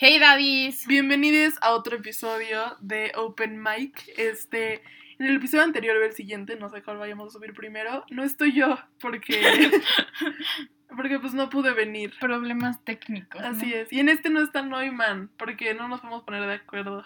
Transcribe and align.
Hey 0.00 0.20
daddies. 0.20 0.86
Bienvenidos 0.86 1.54
a 1.60 1.72
otro 1.72 1.96
episodio 1.96 2.76
de 2.78 3.10
Open 3.16 3.60
Mic. 3.60 4.08
Este, 4.16 4.74
en 5.18 5.26
el 5.26 5.34
episodio 5.34 5.64
anterior 5.64 5.96
o 5.96 6.04
el 6.04 6.12
siguiente, 6.12 6.54
no 6.54 6.68
sé 6.68 6.84
cuál 6.84 6.98
vayamos 6.98 7.26
a 7.26 7.30
subir 7.32 7.52
primero, 7.52 8.04
no 8.08 8.22
estoy 8.22 8.52
yo 8.52 8.78
porque 9.00 9.42
porque 10.96 11.18
pues 11.18 11.34
no 11.34 11.50
pude 11.50 11.72
venir. 11.72 12.12
Problemas 12.20 12.80
técnicos. 12.84 13.40
Así 13.42 13.74
es. 13.74 13.92
Y 13.92 13.98
en 13.98 14.08
este 14.08 14.30
no 14.30 14.40
está 14.40 14.62
Neumann 14.62 15.30
porque 15.36 15.74
no 15.74 15.88
nos 15.88 16.00
podemos 16.00 16.22
poner 16.22 16.46
de 16.46 16.54
acuerdo. 16.54 17.04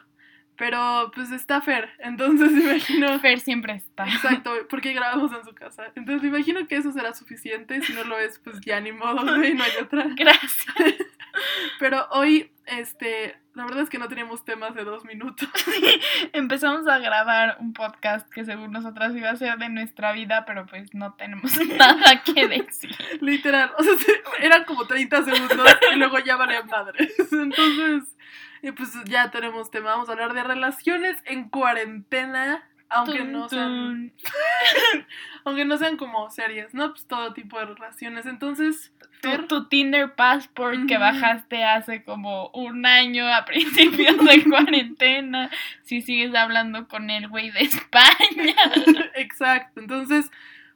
Pero 0.58 1.10
pues 1.14 1.32
está 1.32 1.62
Fer, 1.62 1.88
entonces 1.98 2.52
imagino. 2.62 3.18
Fer 3.20 3.40
siempre 3.40 3.72
está. 3.72 4.04
Exacto, 4.04 4.52
porque 4.68 4.92
grabamos 4.92 5.32
en 5.32 5.46
su 5.46 5.54
casa. 5.54 5.90
Entonces 5.94 6.20
me 6.22 6.28
imagino 6.28 6.68
que 6.68 6.76
eso 6.76 6.92
será 6.92 7.14
suficiente. 7.14 7.80
Si 7.80 7.94
no 7.94 8.04
lo 8.04 8.18
es, 8.18 8.38
pues 8.40 8.60
ya 8.60 8.82
ni 8.82 8.92
modo, 8.92 9.24
no 9.24 9.40
hay 9.40 9.56
otra. 9.80 10.08
Gracias. 10.14 10.66
Pero 11.78 12.06
hoy, 12.10 12.51
este, 12.66 13.36
la 13.54 13.64
verdad 13.64 13.82
es 13.82 13.90
que 13.90 13.98
no 13.98 14.08
teníamos 14.08 14.44
temas 14.44 14.74
de 14.74 14.84
dos 14.84 15.04
minutos. 15.04 15.48
Empezamos 16.32 16.86
a 16.86 16.98
grabar 16.98 17.56
un 17.60 17.72
podcast 17.72 18.28
que 18.30 18.44
según 18.44 18.72
nosotras 18.72 19.14
iba 19.14 19.30
a 19.30 19.36
ser 19.36 19.58
de 19.58 19.68
nuestra 19.68 20.12
vida, 20.12 20.44
pero 20.46 20.66
pues 20.66 20.94
no 20.94 21.14
tenemos 21.14 21.52
nada 21.78 22.22
que 22.22 22.48
decir. 22.48 22.96
Literal, 23.20 23.72
o 23.78 23.82
sea, 23.82 23.94
eran 24.40 24.64
como 24.64 24.86
30 24.86 25.24
segundos 25.24 25.68
y 25.92 25.96
luego 25.96 26.18
ya 26.20 26.36
valían 26.36 26.66
madres. 26.66 27.14
Entonces, 27.32 28.16
pues 28.76 28.92
ya 29.04 29.30
tenemos 29.30 29.70
tema. 29.70 29.90
Vamos 29.90 30.08
a 30.08 30.12
hablar 30.12 30.34
de 30.34 30.44
relaciones 30.44 31.18
en 31.24 31.48
cuarentena. 31.48 32.62
Aunque 32.92 33.24
no 33.24 33.48
sean. 33.48 34.12
aunque 35.44 35.64
no 35.64 35.76
sean 35.78 35.96
como 35.96 36.30
serias, 36.30 36.74
¿no? 36.74 36.90
Pues 36.90 37.06
todo 37.06 37.32
tipo 37.32 37.58
de 37.58 37.66
relaciones. 37.66 38.26
Entonces. 38.26 38.92
Tu, 39.20 39.46
tu 39.46 39.68
Tinder 39.68 40.14
Passport 40.14 40.86
que 40.88 40.98
bajaste 40.98 41.62
hace 41.62 42.02
como 42.02 42.48
un 42.50 42.84
año 42.86 43.26
a 43.32 43.44
principios 43.46 44.18
de 44.18 44.44
cuarentena. 44.50 45.50
Si 45.82 46.02
sigues 46.02 46.34
hablando 46.34 46.88
con 46.88 47.08
el 47.10 47.28
güey 47.28 47.50
de 47.50 47.60
España. 47.60 48.56
Exacto. 49.14 49.80
Entonces, 49.80 50.30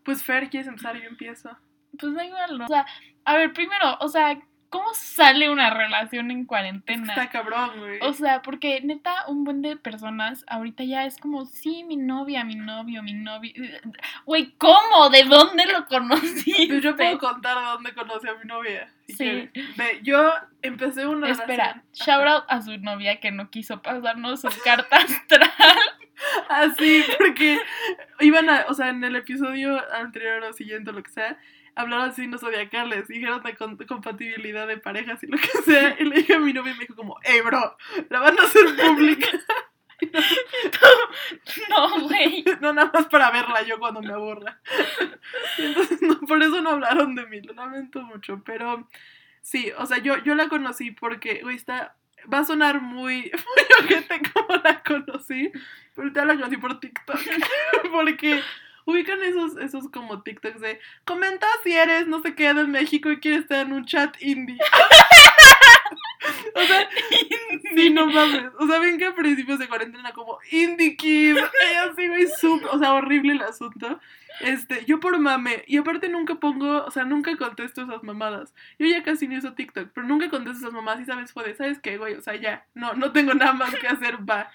pues 0.05 0.23
Fer, 0.23 0.49
¿quieres 0.49 0.69
empezar? 0.69 0.97
Yo 0.97 1.09
empiezo. 1.09 1.57
Pues 1.99 2.15
da 2.15 2.25
igual, 2.25 2.59
¿no? 2.59 2.65
O 2.65 2.69
sea, 2.69 2.87
a 3.25 3.37
ver, 3.37 3.53
primero, 3.53 3.97
o 4.01 4.09
sea, 4.09 4.39
¿Cómo 4.77 4.95
sale 4.95 5.49
una 5.49 5.71
relación 5.71 6.31
en 6.31 6.45
cuarentena? 6.45 7.15
Está 7.15 7.31
cabrón, 7.31 7.71
güey. 7.79 7.99
O 8.03 8.13
sea, 8.13 8.43
porque 8.43 8.81
neta, 8.83 9.25
un 9.29 9.45
buen 9.45 9.63
de 9.63 9.77
personas 9.77 10.45
ahorita 10.49 10.85
ya 10.85 11.07
es 11.07 11.17
como, 11.19 11.47
sí, 11.47 11.85
mi 11.85 11.97
novia, 11.97 12.45
mi 12.45 12.57
novio, 12.57 13.03
mi 13.03 13.15
novio. 13.15 13.53
Güey, 14.25 14.53
¿cómo? 14.59 15.09
¿De 15.11 15.25
dónde 15.25 15.65
lo 15.67 15.87
conocí? 15.87 16.67
Pues 16.69 16.83
yo 16.83 16.97
puedo 16.97 17.19
contar 17.19 17.59
de 17.59 17.65
dónde 17.65 17.95
conocí 17.95 18.29
a 18.29 18.35
mi 18.35 18.45
novia. 18.45 18.93
sí. 19.09 19.51
yo 20.03 20.33
empecé 20.63 21.07
una 21.07 21.31
Espera, 21.31 21.83
shout 21.93 22.27
out 22.27 22.45
a 22.49 22.61
su 22.61 22.77
novia 22.79 23.21
que 23.21 23.31
no 23.31 23.51
quiso 23.51 23.81
pasarnos 23.81 24.41
su 24.41 24.49
carta 24.65 24.97
astral. 24.97 25.51
Así, 26.49 27.05
porque 27.19 27.59
iban 28.21 28.49
a, 28.49 28.67
o 28.69 28.75
sea, 28.75 28.89
en 28.89 29.03
el 29.05 29.17
episodio 29.17 29.83
anterior 29.95 30.43
o 30.45 30.53
siguiente 30.53 30.91
o 30.91 30.93
lo 30.93 31.03
que 31.03 31.11
sea, 31.11 31.39
hablaron 31.77 32.13
signos 32.13 32.41
zodiacales, 32.41 33.07
dijeron 33.07 33.43
de 33.43 33.87
compatibilidad 33.87 34.67
de 34.67 34.79
parejas 34.79 35.23
y 35.23 35.27
lo 35.27 35.37
que 35.37 35.63
sea. 35.65 35.97
Y 36.01 36.05
le 36.05 36.17
dije 36.17 36.35
a 36.35 36.39
mi 36.39 36.53
novia 36.53 36.73
y 36.73 36.75
me 36.75 36.81
dijo 36.81 36.97
como, 36.97 37.17
hey 37.23 37.41
bro, 37.45 37.77
la 38.09 38.21
van 38.21 38.39
a 38.39 38.43
hacer 38.43 38.65
pública. 38.75 39.29
no, 41.71 42.01
güey. 42.09 42.45
No, 42.61 42.73
nada 42.73 42.91
más 42.93 43.07
para 43.07 43.31
verla 43.31 43.63
yo 43.63 43.79
cuando 43.79 44.01
me 44.01 44.13
aburra. 44.13 44.61
entonces, 45.59 46.01
no, 46.03 46.19
por 46.21 46.43
eso 46.43 46.61
no 46.63 46.71
hablaron 46.71 47.15
de 47.15 47.27
mí, 47.27 47.41
lo 47.43 47.53
lamento 47.53 48.03
mucho. 48.03 48.43
Pero 48.45 48.89
sí, 49.43 49.71
o 49.79 49.87
sea, 49.87 49.99
yo, 49.99 50.17
yo 50.25 50.35
la 50.35 50.49
conocí 50.49 50.91
porque, 50.91 51.41
güey, 51.43 51.57
está. 51.57 51.97
Va 52.33 52.39
a 52.39 52.45
sonar 52.45 52.81
muy, 52.81 53.31
muy 53.31 53.85
ojete 53.85 54.21
como 54.33 54.57
la 54.65 54.83
conocí, 54.83 55.53
pero 55.95 56.11
ya 56.13 56.25
la 56.25 56.35
conocí 56.35 56.57
por 56.57 56.81
TikTok. 56.81 57.21
porque 57.93 58.43
ubican 58.87 59.21
esos, 59.23 59.57
esos 59.59 59.91
como 59.91 60.23
TikToks 60.23 60.61
de 60.61 60.81
comenta 61.05 61.47
si 61.63 61.73
eres 61.73 62.07
no 62.07 62.23
sé 62.23 62.35
qué 62.35 62.55
de 62.55 62.65
México 62.65 63.11
y 63.11 63.21
quieres 63.21 63.43
estar 63.43 63.67
en 63.67 63.73
un 63.73 63.85
chat 63.85 64.17
indie. 64.23 64.59
o 66.55 66.63
sea, 66.63 66.89
sí, 67.75 67.91
no 67.91 68.07
mames. 68.07 68.53
O 68.59 68.67
sea, 68.67 68.79
ven 68.79 68.97
que 68.99 69.07
a 69.07 69.15
principios 69.15 69.59
de 69.59 69.69
cuarentena 69.69 70.13
como 70.13 70.39
indie 70.51 70.97
kid. 70.97 71.37
Y 71.37 71.75
así, 71.75 72.09
güey, 72.09 72.27
o 72.71 72.79
sea, 72.79 72.95
horrible 72.95 73.33
el 73.33 73.43
asunto. 73.43 74.01
Este, 74.41 74.85
yo 74.85 75.01
por 75.01 75.19
mame, 75.19 75.65
y 75.67 75.79
aparte 75.79 76.09
nunca 76.09 76.35
pongo, 76.35 76.85
o 76.85 76.91
sea, 76.91 77.05
nunca 77.05 77.35
contesto 77.37 77.83
esas 77.83 78.03
mamadas. 78.03 78.55
Yo 78.79 78.87
ya 78.87 79.03
casi 79.03 79.27
ni 79.27 79.39
uso 79.39 79.55
TikTok, 79.55 79.91
pero 79.95 80.07
nunca 80.07 80.29
contesto 80.29 80.59
esas 80.59 80.75
mamadas 80.75 81.01
y 81.01 81.07
sabes, 81.07 81.33
fue 81.33 81.55
¿sabes 81.55 81.79
qué, 81.81 81.97
güey? 81.97 82.15
O 82.15 82.21
sea, 82.21 82.37
ya, 82.37 82.67
no, 82.75 82.93
no 82.95 83.13
tengo 83.13 83.33
nada 83.35 83.55
más 83.55 83.75
que 83.75 83.89
hacer, 83.89 84.19
va. 84.29 84.51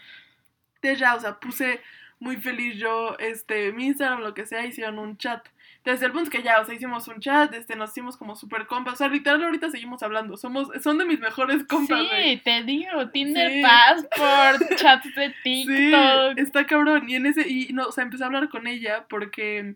Entonces 0.76 1.00
ya, 1.00 1.16
o 1.16 1.20
sea, 1.20 1.40
puse 1.40 1.82
muy 2.22 2.38
feliz 2.38 2.78
yo, 2.78 3.18
este, 3.18 3.74
mi 3.74 3.88
Instagram, 3.88 4.22
lo 4.22 4.36
que 4.36 4.46
sea, 4.46 4.66
hicieron 4.66 5.00
un 5.00 5.18
chat. 5.18 5.44
Desde 5.84 6.06
el 6.06 6.12
punto 6.12 6.30
que 6.30 6.44
ya, 6.44 6.62
o 6.62 6.66
sea, 6.66 6.76
hicimos 6.76 7.08
un 7.08 7.20
chat, 7.20 7.52
este, 7.56 7.76
nos 7.76 7.90
hicimos 7.90 8.16
como 8.16 8.36
super 8.36 8.68
compas. 8.68 8.94
O 8.94 8.98
sea, 8.98 9.08
literal 9.08 9.44
ahorita 9.44 9.72
seguimos 9.72 10.04
hablando. 10.04 10.38
Somos, 10.38 10.70
son 10.84 11.00
de 11.00 11.06
mis 11.06 11.20
mejores 11.20 11.64
compas. 11.64 12.00
Sí, 12.00 12.40
te 12.44 12.62
digo, 12.62 13.10
Tinder 13.10 13.64
Passport, 13.64 14.62
chats 14.76 15.16
de 15.16 15.34
TikTok. 15.44 16.36
Sí, 16.36 16.42
está 16.42 16.68
cabrón. 16.68 17.10
Y 17.10 17.16
en 17.16 17.26
ese, 17.26 17.50
y 17.50 17.74
no, 17.74 17.88
o 17.88 17.92
sea, 17.92 18.04
empecé 18.04 18.24
a 18.24 18.28
hablar 18.28 18.50
con 18.50 18.68
ella 18.68 19.08
porque 19.10 19.74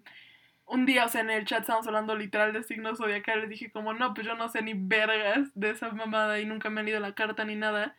un 0.68 0.86
día, 0.86 1.06
o 1.06 1.10
sea, 1.10 1.22
en 1.22 1.32
el 1.32 1.46
chat 1.46 1.62
estábamos 1.62 1.88
hablando 1.88 2.16
literal 2.16 2.54
de 2.54 2.62
signos 2.62 3.00
zodiacales. 3.00 3.50
Dije 3.50 3.72
como, 3.72 3.96
no, 3.96 4.14
pues 4.14 4.28
yo 4.28 4.36
no 4.36 4.50
sé 4.50 4.62
ni 4.62 4.74
vergas 4.76 5.50
de 5.56 5.72
esa 5.72 5.90
mamada 5.90 6.40
y 6.40 6.46
nunca 6.46 6.70
me 6.70 6.82
han 6.82 6.86
leído 6.86 7.00
la 7.00 7.16
carta 7.16 7.44
ni 7.44 7.56
nada. 7.56 7.96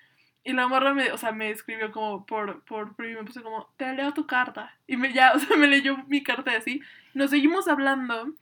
Y 0.47 0.53
la 0.53 0.69
morra 0.69 0.95
me, 0.95 1.11
o 1.11 1.19
sea, 1.19 1.33
me 1.33 1.51
escribió 1.51 1.91
como 1.91 2.25
por, 2.25 2.63
por 2.63 2.95
y 3.01 3.15
me 3.17 3.25
puse 3.25 3.43
como, 3.43 3.69
te 3.77 3.93
leo 3.95 4.15
tu 4.15 4.29
carta. 4.29 4.73
Y 4.87 4.97
me 4.97 5.13
ya, 5.13 5.33
o 5.35 5.41
sea, 5.41 5.57
me 5.57 5.67
leyó 5.67 5.97
mi 6.07 6.23
carta 6.23 6.53
y 6.53 6.55
así. 6.55 6.83
Nos 7.15 7.31
seguimos 7.31 7.67
hablando, 7.67 8.33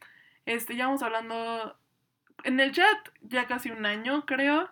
este, 0.45 0.77
ya 0.77 0.85
vamos 0.85 1.03
hablando 1.03 1.79
en 2.43 2.61
el 2.61 2.73
chat 2.73 3.09
ya 3.23 3.47
casi 3.47 3.71
un 3.71 3.87
año, 3.87 4.27
creo. 4.27 4.69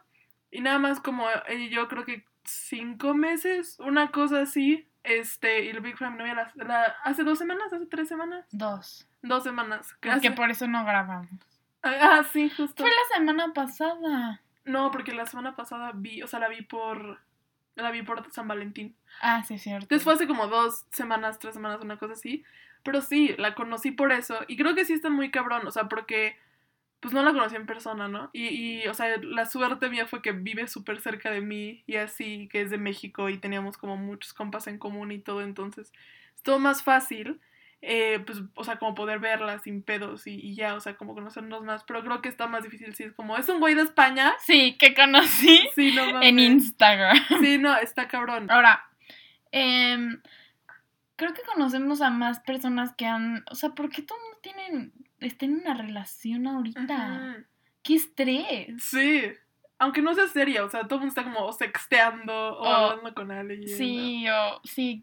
Y 0.50 0.60
nada 0.60 0.78
más 0.78 1.00
como 1.00 1.25
yo 1.71 1.88
creo 1.88 2.04
que 2.04 2.26
cinco 2.44 3.15
meses, 3.15 3.78
una 3.81 4.10
cosa 4.10 4.42
así. 4.42 4.87
Este, 5.03 5.65
y 5.65 5.69
el 5.71 5.81
Big 5.81 5.97
Fam 5.97 6.19
novia 6.19 6.53
la, 6.54 6.94
hace 7.03 7.25
dos 7.25 7.38
semanas, 7.38 7.72
hace 7.72 7.87
tres 7.87 8.09
semanas. 8.09 8.44
Dos. 8.53 9.09
Dos 9.22 9.42
semanas. 9.42 9.94
Que 10.21 10.32
por 10.32 10.50
eso 10.50 10.69
no 10.69 10.84
grabamos. 10.84 11.31
Ah, 11.82 12.25
sí, 12.31 12.50
justo. 12.50 12.82
Fue 12.82 12.91
la 12.91 13.16
semana 13.16 13.54
pasada. 13.54 14.42
No, 14.65 14.91
porque 14.91 15.12
la 15.12 15.27
semana 15.27 15.56
pasada 15.56 15.93
vi, 15.95 16.23
o 16.23 16.27
sea, 16.27 16.41
la 16.41 16.49
vi 16.49 16.62
por. 16.62 17.21
La 17.75 17.91
vi 17.91 18.03
por 18.03 18.31
San 18.31 18.49
Valentín. 18.49 18.95
Ah, 19.21 19.43
sí, 19.45 19.59
cierto. 19.59 19.84
Entonces 19.84 20.05
fue 20.05 20.15
hace 20.15 20.27
como 20.27 20.47
dos 20.47 20.84
semanas, 20.93 21.39
tres 21.39 21.55
semanas, 21.55 21.81
una 21.81 21.99
cosa 21.99 22.12
así. 22.12 22.45
Pero 22.83 23.01
sí, 23.01 23.34
la 23.39 23.55
conocí 23.55 23.93
por 23.93 24.12
eso. 24.12 24.41
Y 24.49 24.56
creo 24.56 24.75
que 24.75 24.84
sí 24.84 24.93
está 24.93 25.09
muy 25.09 25.31
cabrón, 25.31 25.67
o 25.67 25.71
sea, 25.71 25.89
porque 25.89 26.37
pues 27.03 27.12
no 27.12 27.25
la 27.25 27.33
conocí 27.33 27.56
en 27.56 27.67
persona, 27.67 28.06
¿no? 28.06 28.31
Y, 28.33 28.47
y 28.83 28.87
o 28.87 28.95
sea, 28.95 29.17
la 29.17 29.45
suerte 29.47 29.91
mía 29.91 30.06
fue 30.06 30.22
que 30.22 30.31
vive 30.31 30.69
súper 30.69 31.01
cerca 31.01 31.33
de 31.33 31.41
mí 31.41 31.83
y 31.89 31.97
así, 31.97 32.49
que 32.49 32.61
es 32.62 32.71
de 32.71 32.78
México 32.78 33.28
y 33.28 33.39
teníamos 33.39 33.77
como 33.77 33.97
muchos 33.97 34.33
compas 34.33 34.69
en 34.69 34.78
común 34.78 35.11
y 35.11 35.19
todo, 35.19 35.43
entonces 35.43 35.93
es 36.37 36.43
todo 36.45 36.61
más 36.61 36.84
fácil 36.84 37.41
eh, 37.84 38.20
pues, 38.25 38.38
o 38.54 38.62
sea, 38.62 38.78
como 38.78 38.94
poder 38.94 39.19
verla 39.19 39.59
sin 39.59 39.82
pedos 39.82 40.28
y, 40.28 40.54
ya, 40.54 40.76
o 40.76 40.81
sea, 40.81 40.97
como 40.97 41.15
conocernos 41.15 41.65
más. 41.65 41.82
Pero 41.82 42.03
creo 42.04 42.22
que 42.22 42.28
está 42.28 42.47
más 42.47 42.62
difícil 42.62 42.94
si 42.94 43.03
es 43.03 43.12
como, 43.12 43.37
es 43.37 43.48
un 43.48 43.59
güey 43.59 43.75
de 43.75 43.82
España. 43.82 44.34
Sí, 44.38 44.76
que 44.78 44.94
conocí 44.94 45.69
sí, 45.75 45.92
no 45.92 46.22
en 46.22 46.38
Instagram. 46.38 47.19
Sí, 47.41 47.59
no, 47.59 47.76
está 47.76 48.06
cabrón. 48.06 48.48
Ahora, 48.53 48.84
em, 49.50 50.22
creo 51.16 51.34
que 51.34 51.42
conocemos 51.42 52.00
a 52.03 52.10
más 52.10 52.38
personas 52.41 52.94
que 52.94 53.06
han, 53.06 53.44
o 53.50 53.56
sea, 53.56 53.71
¿por 53.71 53.91
qué 53.91 54.03
todos 54.03 54.21
tienen, 54.42 54.92
están 55.19 55.50
en 55.50 55.60
una 55.62 55.74
relación 55.74 56.47
ahorita? 56.47 57.45
¡Qué 57.83 57.97
estrés! 57.97 58.80
Sí. 58.80 59.24
Aunque 59.80 60.03
no 60.03 60.15
sea 60.15 60.28
seria, 60.28 60.65
o 60.65 60.71
sea, 60.71 60.83
todo 60.83 61.01
el 61.01 61.07
mundo 61.07 61.21
está 61.21 61.24
como 61.24 61.53
sexteando 61.53 62.33
o, 62.33 62.65
hablando 62.65 63.12
con 63.12 63.33
alguien. 63.33 63.66
Sí, 63.66 64.24
o 64.28 64.60
sí, 64.62 65.03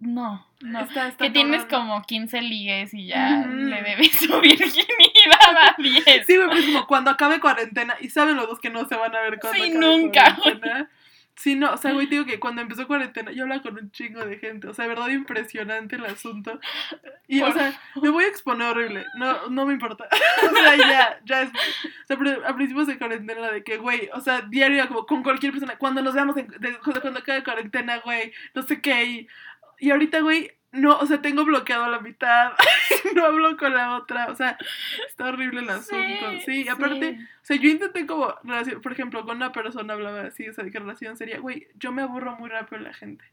no, 0.00 0.46
no. 0.60 0.88
que 1.18 1.30
tienes 1.30 1.66
como 1.66 2.02
15 2.02 2.40
ligues 2.40 2.94
y 2.94 3.06
ya 3.06 3.46
le 3.46 3.82
debes 3.82 4.12
su 4.18 4.40
virginidad 4.40 5.56
a 5.56 5.76
10. 5.76 6.26
Sí, 6.26 6.36
güey, 6.36 6.48
pero 6.48 6.54
es 6.54 6.66
como 6.66 6.86
cuando 6.86 7.10
acabe 7.10 7.38
cuarentena 7.38 7.94
y 8.00 8.08
saben 8.08 8.36
los 8.36 8.48
dos 8.48 8.60
que 8.60 8.70
no 8.70 8.86
se 8.86 8.96
van 8.96 9.14
a 9.14 9.20
ver 9.20 9.38
cuando 9.38 9.62
sí, 9.62 9.70
nunca. 9.70 10.38
Sí, 11.40 11.54
no, 11.54 11.72
o 11.72 11.76
sea, 11.78 11.92
güey, 11.92 12.06
digo 12.06 12.26
que 12.26 12.38
cuando 12.38 12.60
empezó 12.60 12.86
cuarentena 12.86 13.32
yo 13.32 13.44
hablaba 13.44 13.62
con 13.62 13.74
un 13.74 13.90
chingo 13.92 14.22
de 14.26 14.36
gente, 14.36 14.68
o 14.68 14.74
sea, 14.74 14.84
de 14.84 14.90
verdad 14.90 15.08
impresionante 15.08 15.96
el 15.96 16.04
asunto. 16.04 16.60
Y, 17.28 17.40
o 17.40 17.50
sea, 17.50 17.80
me 18.02 18.10
voy 18.10 18.24
a 18.24 18.28
exponer 18.28 18.68
horrible, 18.68 19.06
no, 19.16 19.48
no 19.48 19.64
me 19.64 19.72
importa. 19.72 20.06
o 20.50 20.54
sea, 20.54 20.76
ya, 20.76 21.20
ya 21.24 21.42
es. 21.42 21.50
O 21.50 22.06
sea, 22.06 22.46
a 22.46 22.54
principios 22.54 22.88
de 22.88 22.98
cuarentena 22.98 23.50
de 23.50 23.64
que, 23.64 23.78
güey, 23.78 24.10
o 24.12 24.20
sea, 24.20 24.42
diario 24.42 24.86
como 24.88 25.06
con 25.06 25.22
cualquier 25.22 25.52
persona, 25.52 25.78
cuando 25.78 26.02
nos 26.02 26.12
veamos, 26.12 26.36
cuando 27.00 27.20
acabe 27.20 27.42
cuarentena, 27.42 28.00
güey, 28.00 28.34
no 28.54 28.60
sé 28.60 28.82
qué, 28.82 29.04
y 29.04 29.28
y 29.80 29.90
ahorita, 29.90 30.20
güey, 30.20 30.50
no, 30.72 30.98
o 30.98 31.06
sea, 31.06 31.20
tengo 31.20 31.44
bloqueado 31.44 31.84
a 31.84 31.88
la 31.88 32.00
mitad, 32.00 32.52
no 33.14 33.24
hablo 33.24 33.56
con 33.56 33.74
la 33.74 33.96
otra, 33.96 34.26
o 34.30 34.36
sea, 34.36 34.56
está 35.08 35.26
horrible 35.26 35.60
el 35.60 35.70
asunto. 35.70 36.26
Sí, 36.44 36.68
aparte, 36.68 37.18
o 37.20 37.44
sea, 37.44 37.56
yo 37.56 37.68
intenté 37.68 38.06
como, 38.06 38.34
relación, 38.44 38.80
por 38.80 38.92
ejemplo, 38.92 39.24
con 39.24 39.36
una 39.36 39.52
persona 39.52 39.94
hablaba 39.94 40.22
así, 40.22 40.48
o 40.48 40.52
sea, 40.52 40.62
de 40.64 40.70
qué 40.70 40.78
relación 40.78 41.16
sería, 41.16 41.40
güey, 41.40 41.66
yo 41.74 41.90
me 41.90 42.02
aburro 42.02 42.36
muy 42.36 42.48
rápido 42.48 42.80
la 42.82 42.92
gente. 42.92 43.24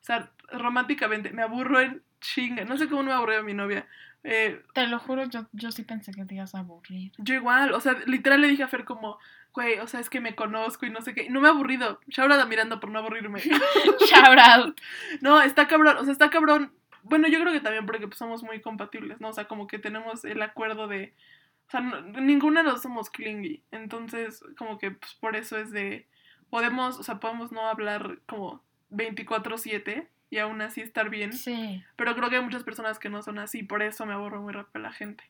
O 0.00 0.04
sea, 0.04 0.30
románticamente, 0.50 1.30
me 1.30 1.42
aburro 1.42 1.80
en 1.80 2.02
chinga, 2.20 2.64
no 2.64 2.76
sé 2.76 2.88
cómo 2.88 3.04
me 3.04 3.12
aburrió 3.12 3.42
mi 3.42 3.54
novia. 3.54 3.86
Eh, 4.24 4.62
te 4.74 4.86
lo 4.86 4.98
juro, 4.98 5.24
yo, 5.24 5.46
yo 5.52 5.72
sí 5.72 5.82
pensé 5.82 6.12
que 6.12 6.24
te 6.24 6.34
ibas 6.34 6.54
a 6.54 6.60
aburrir. 6.60 7.12
Yo 7.18 7.34
igual, 7.34 7.72
o 7.72 7.80
sea, 7.80 7.94
literal 8.06 8.40
le 8.40 8.48
dije 8.48 8.62
a 8.62 8.68
Fer 8.68 8.84
como, 8.84 9.18
güey, 9.54 9.78
o 9.78 9.86
sea, 9.86 10.00
es 10.00 10.10
que 10.10 10.20
me 10.20 10.34
conozco 10.34 10.86
y 10.86 10.90
no 10.90 11.02
sé 11.02 11.14
qué. 11.14 11.28
No 11.30 11.40
me 11.40 11.48
he 11.48 11.50
aburrido. 11.50 12.00
Shout 12.08 12.30
out 12.30 12.40
a 12.40 12.46
Miranda 12.46 12.80
por 12.80 12.90
no 12.90 12.98
aburrirme. 12.98 13.40
Shout 14.06 14.38
out. 14.38 14.80
No, 15.20 15.40
está 15.42 15.68
cabrón, 15.68 15.96
o 15.98 16.04
sea, 16.04 16.12
está 16.12 16.30
cabrón 16.30 16.72
bueno, 17.02 17.28
yo 17.28 17.40
creo 17.40 17.52
que 17.52 17.60
también 17.60 17.86
porque 17.86 18.06
pues, 18.06 18.18
somos 18.18 18.42
muy 18.42 18.60
compatibles, 18.60 19.20
¿no? 19.20 19.28
O 19.28 19.32
sea, 19.32 19.46
como 19.46 19.66
que 19.66 19.78
tenemos 19.78 20.24
el 20.24 20.40
acuerdo 20.42 20.88
de... 20.88 21.14
O 21.68 21.70
sea, 21.70 21.80
ninguna 21.80 22.62
de 22.62 22.70
los 22.70 22.82
somos 22.82 23.10
clingy. 23.10 23.62
Entonces, 23.70 24.44
como 24.56 24.78
que 24.78 24.92
pues, 24.92 25.14
por 25.14 25.36
eso 25.36 25.58
es 25.58 25.70
de... 25.70 26.06
Podemos, 26.50 26.98
o 26.98 27.02
sea, 27.02 27.18
podemos 27.18 27.50
no 27.50 27.66
hablar 27.66 28.18
como 28.26 28.62
24/7 28.90 30.06
y 30.30 30.38
aún 30.38 30.60
así 30.60 30.82
estar 30.82 31.08
bien. 31.08 31.32
Sí. 31.32 31.82
Pero 31.96 32.14
creo 32.14 32.28
que 32.28 32.36
hay 32.36 32.42
muchas 32.42 32.62
personas 32.62 32.98
que 32.98 33.08
no 33.08 33.22
son 33.22 33.38
así, 33.38 33.62
por 33.62 33.82
eso 33.82 34.04
me 34.04 34.12
aburro 34.12 34.42
muy 34.42 34.52
rápido 34.52 34.82
la 34.82 34.92
gente. 34.92 35.24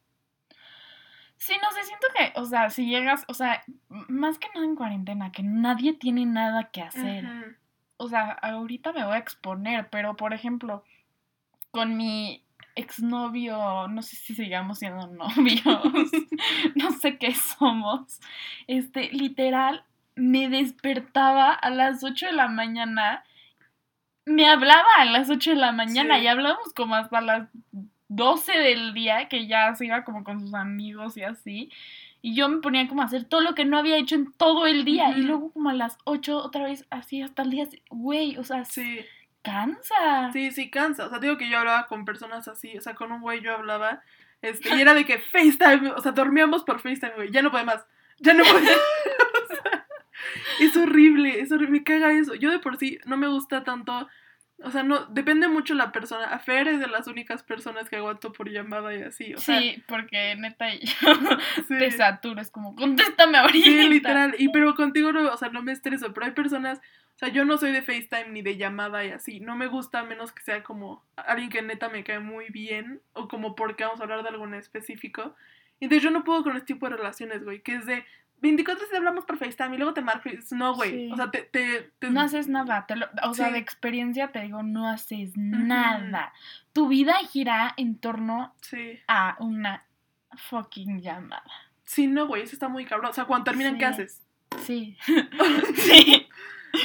Sí, 1.42 1.54
no 1.60 1.72
sé, 1.72 1.82
siento 1.82 2.06
que, 2.16 2.38
o 2.38 2.44
sea, 2.44 2.70
si 2.70 2.86
llegas, 2.86 3.24
o 3.26 3.34
sea, 3.34 3.64
más 3.88 4.38
que 4.38 4.46
nada 4.54 4.64
en 4.64 4.76
cuarentena, 4.76 5.32
que 5.32 5.42
nadie 5.42 5.92
tiene 5.92 6.24
nada 6.24 6.70
que 6.70 6.82
hacer. 6.82 7.58
O 7.96 8.08
sea, 8.08 8.30
ahorita 8.30 8.92
me 8.92 9.04
voy 9.04 9.16
a 9.16 9.18
exponer, 9.18 9.88
pero 9.90 10.14
por 10.14 10.34
ejemplo, 10.34 10.84
con 11.72 11.96
mi 11.96 12.44
exnovio, 12.76 13.88
no 13.88 14.02
sé 14.02 14.14
si 14.14 14.36
sigamos 14.36 14.78
siendo 14.78 15.08
novios, 15.08 15.82
no 16.76 16.92
sé 16.92 17.18
qué 17.18 17.34
somos, 17.34 18.20
este, 18.68 19.10
literal, 19.10 19.84
me 20.14 20.48
despertaba 20.48 21.52
a 21.52 21.70
las 21.70 22.04
8 22.04 22.26
de 22.26 22.34
la 22.34 22.46
mañana, 22.46 23.24
me 24.26 24.48
hablaba 24.48 24.94
a 24.96 25.06
las 25.06 25.28
8 25.28 25.50
de 25.50 25.56
la 25.56 25.72
mañana 25.72 26.20
y 26.20 26.28
hablamos 26.28 26.72
como 26.72 26.94
hasta 26.94 27.20
las 27.20 27.48
12 28.17 28.53
del 28.53 28.94
día, 28.94 29.29
que 29.29 29.47
ya 29.47 29.75
se 29.75 29.87
iba 29.87 30.05
como 30.05 30.25
con 30.25 30.41
sus 30.41 30.55
amigos 30.55 31.17
y 31.17 31.23
así. 31.23 31.70
Y 32.20 32.35
yo 32.35 32.49
me 32.49 32.59
ponía 32.59 32.87
como 32.88 33.03
a 33.03 33.06
hacer 33.06 33.25
todo 33.25 33.41
lo 33.41 33.55
que 33.55 33.64
no 33.64 33.79
había 33.79 33.97
hecho 33.97 34.14
en 34.14 34.32
todo 34.32 34.67
el 34.67 34.85
día. 34.85 35.11
Y 35.11 35.23
luego 35.23 35.53
como 35.53 35.70
a 35.70 35.75
las 35.75 35.99
8 36.05 36.38
otra 36.38 36.64
vez 36.64 36.87
así 36.91 37.20
hasta 37.20 37.43
el 37.43 37.50
día. 37.50 37.69
Güey, 37.91 38.37
o 38.37 38.44
sea, 38.44 38.64
sí 38.64 39.00
cansa. 39.43 40.31
Sí, 40.32 40.50
sí, 40.50 40.70
cansa. 40.70 41.06
O 41.06 41.11
sea, 41.11 41.19
digo 41.19 41.37
que 41.37 41.49
yo 41.49 41.59
hablaba 41.59 41.87
con 41.87 42.05
personas 42.05 42.49
así, 42.49 42.76
o 42.79 42.81
sea, 42.81 42.94
con 42.94 43.12
un 43.12 43.20
güey 43.20 43.41
yo 43.43 43.53
hablaba, 43.55 44.03
este, 44.41 44.75
y 44.75 44.81
era 44.81 44.94
de 44.94 45.05
que 45.05 45.19
FaceTime, 45.19 45.91
o 45.93 46.00
sea, 46.00 46.12
dormíamos 46.12 46.64
por 46.64 46.81
FaceTime, 46.81 47.14
güey, 47.17 47.31
ya 47.31 47.43
no 47.43 47.50
puede 47.50 47.64
más, 47.64 47.85
ya 48.19 48.35
no 48.35 48.44
puede 48.44 48.69
es 50.61 50.76
horrible, 50.76 51.41
es 51.41 51.53
horrible, 51.53 51.81
me 51.81 51.85
caga 51.85 52.12
eso. 52.12 52.35
Yo 52.35 52.50
de 52.50 52.59
por 52.59 52.76
sí 52.76 52.99
no 53.05 53.17
me 53.17 53.29
gusta 53.29 53.64
tanto, 53.64 54.09
o 54.64 54.70
sea, 54.70 54.82
no, 54.82 55.06
depende 55.06 55.49
mucho 55.49 55.75
la 55.75 55.93
persona. 55.93 56.26
A 56.26 56.38
Fer 56.38 56.69
es 56.69 56.81
de 56.81 56.87
las 56.87 57.06
únicas 57.06 57.43
personas 57.43 57.88
que 57.88 57.97
aguanto 57.97 58.32
por 58.32 58.50
llamada 58.50 58.94
y 58.94 59.03
así, 59.03 59.35
o 59.35 59.38
sea. 59.38 59.61
Sí, 59.61 59.82
porque 59.87 60.37
neta 60.37 60.75
yo 60.75 60.93
te 61.69 61.91
saturo, 61.91 62.41
es 62.41 62.50
como, 62.50 62.75
contéstame 62.75 63.38
ahorita. 63.38 63.67
Sí, 63.67 63.88
literal, 63.88 64.35
y 64.38 64.49
pero 64.49 64.75
contigo 64.75 65.12
no, 65.12 65.32
o 65.32 65.37
sea, 65.37 65.49
no 65.50 65.62
me 65.62 65.73
estreso, 65.73 66.12
pero 66.12 66.26
hay 66.26 66.32
personas 66.32 66.81
o 67.14 67.19
sea, 67.19 67.29
yo 67.29 67.44
no 67.44 67.59
soy 67.59 67.73
de 67.73 67.82
FaceTime 67.82 68.31
ni 68.31 68.43
de 68.43 68.56
llamada 68.56 69.05
y 69.05 69.11
así. 69.11 69.38
No 69.38 69.55
me 69.55 69.67
gusta 69.67 70.00
a 70.00 70.05
menos 70.05 70.32
que 70.32 70.43
sea 70.43 70.62
como 70.62 71.05
alguien 71.14 71.50
que 71.50 71.62
neta 71.62 71.88
me 71.88 72.05
cae 72.05 72.19
muy 72.19 72.49
bien 72.49 73.00
o 73.12 73.29
como 73.29 73.55
porque 73.55 73.85
vamos 73.85 74.00
a 74.00 74.05
hablar 74.05 74.23
de 74.23 74.31
algo 74.31 74.44
en 74.44 74.55
específico. 74.55 75.37
Entonces 75.79 76.03
yo 76.03 76.11
no 76.11 76.25
puedo 76.25 76.43
con 76.43 76.56
este 76.56 76.75
tipo 76.75 76.88
de 76.88 76.97
relaciones, 76.97 77.44
güey, 77.44 77.61
que 77.61 77.76
es 77.76 77.87
de 77.87 78.05
24 78.42 78.86
si 78.88 78.96
hablamos 78.96 79.24
por 79.24 79.38
FaceTime 79.38 79.76
y 79.76 79.78
luego 79.78 79.94
te 79.94 80.02
marco 80.02 80.28
no, 80.50 80.74
güey. 80.74 81.10
O 81.12 81.16
sea, 81.16 81.30
te, 81.30 81.42
te, 81.42 82.10
No 82.10 82.20
haces 82.20 82.48
nada. 82.48 82.86
o 83.22 83.34
sea, 83.34 83.50
de 83.50 83.58
experiencia 83.58 84.32
te 84.32 84.40
digo, 84.40 84.62
no 84.64 84.88
haces 84.88 85.36
nada. 85.36 86.32
Tu 86.72 86.88
vida 86.88 87.14
gira 87.30 87.72
en 87.76 87.96
torno 87.96 88.54
a 89.06 89.36
una 89.38 89.84
fucking 90.36 91.00
llamada. 91.00 91.44
Sí, 91.84 92.08
no, 92.08 92.26
güey, 92.26 92.42
eso 92.42 92.54
está 92.54 92.68
muy 92.68 92.84
cabrón. 92.84 93.10
O 93.10 93.14
sea, 93.14 93.26
cuando 93.26 93.44
terminan, 93.44 93.78
¿qué 93.78 93.84
haces? 93.84 94.22
Sí. 94.62 94.98
sí. 95.76 96.26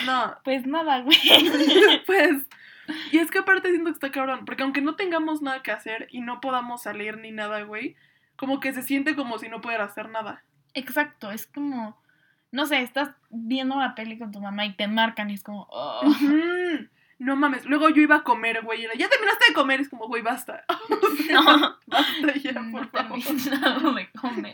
No. 0.06 0.36
Pues 0.44 0.68
nada, 0.68 1.01
güey. 1.01 1.18
pues. 2.06 2.45
Y 3.12 3.18
es 3.18 3.31
que 3.31 3.39
aparte 3.39 3.69
siento 3.69 3.89
que 3.89 3.95
está 3.95 4.12
cabrón, 4.12 4.45
porque 4.45 4.63
aunque 4.63 4.81
no 4.81 4.95
tengamos 4.95 5.42
nada 5.42 5.63
que 5.63 5.71
hacer 5.71 6.07
y 6.12 6.21
no 6.21 6.39
podamos 6.39 6.83
salir 6.83 7.18
ni 7.18 7.31
nada, 7.31 7.63
güey, 7.63 7.95
como 8.36 8.59
que 8.59 8.74
se 8.74 8.83
siente 8.83 9.15
como 9.15 9.39
si 9.39 9.50
no 9.50 9.59
pudiera 9.59 9.86
hacer 9.86 10.09
nada. 10.09 10.44
Exacto, 10.74 11.31
es 11.31 11.48
como, 11.48 11.98
no 12.52 12.66
sé, 12.66 12.81
estás 12.81 13.10
viendo 13.30 13.75
una 13.75 13.96
peli 13.96 14.18
con 14.18 14.31
tu 14.31 14.40
mamá 14.40 14.66
y 14.66 14.75
te 14.75 14.88
marcan 14.88 15.30
y 15.30 15.36
es 15.36 15.44
como, 15.44 15.68
oh. 15.69 16.02
No 17.19 17.36
mames, 17.36 17.66
luego 17.66 17.90
yo 17.90 18.04
iba 18.04 18.18
a 18.18 18.24
comer, 18.24 18.62
güey, 18.64 18.86
y 18.86 18.98
ya 18.98 19.10
terminaste 19.10 19.46
de 19.48 19.54
comer, 19.56 19.81
es 19.81 19.90
como, 19.90 20.08
güey, 20.08 20.22
basta. 20.22 20.64
no, 21.31 21.78
basta 21.88 22.34
ya, 22.36 22.64
por 22.72 22.88
favor. 22.90 23.19
de 23.96 24.10
comer. 24.12 24.54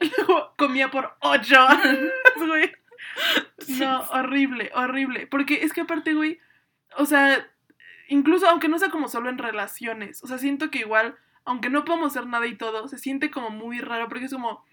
comía 0.58 0.90
por 0.90 1.14
ocho 1.20 1.68
güey. 2.48 2.72
No, 3.80 4.00
horrible, 4.12 4.72
horrible. 4.76 5.28
Porque 5.28 5.64
es 5.64 5.74
que 5.74 5.82
aparte, 5.82 6.14
güey, 6.14 6.40
o 6.98 7.06
sea, 7.06 7.46
incluso 8.08 8.48
aunque 8.48 8.70
no 8.70 8.80
sea 8.80 8.90
como 8.90 9.10
solo 9.10 9.30
en 9.30 9.40
relaciones, 9.40 10.24
o 10.24 10.28
sea, 10.28 10.38
siento 10.38 10.72
que 10.72 10.80
igual, 10.80 11.18
aunque 11.44 11.70
no 11.70 11.84
podemos 11.84 12.16
hacer 12.16 12.28
nada 12.28 12.48
y 12.48 12.56
todo, 12.56 12.88
se 12.88 12.98
siente 12.98 13.30
como 13.30 13.50
muy 13.50 13.82
raro, 13.82 14.08
porque 14.08 14.26
es 14.26 14.34
como, 14.34 14.64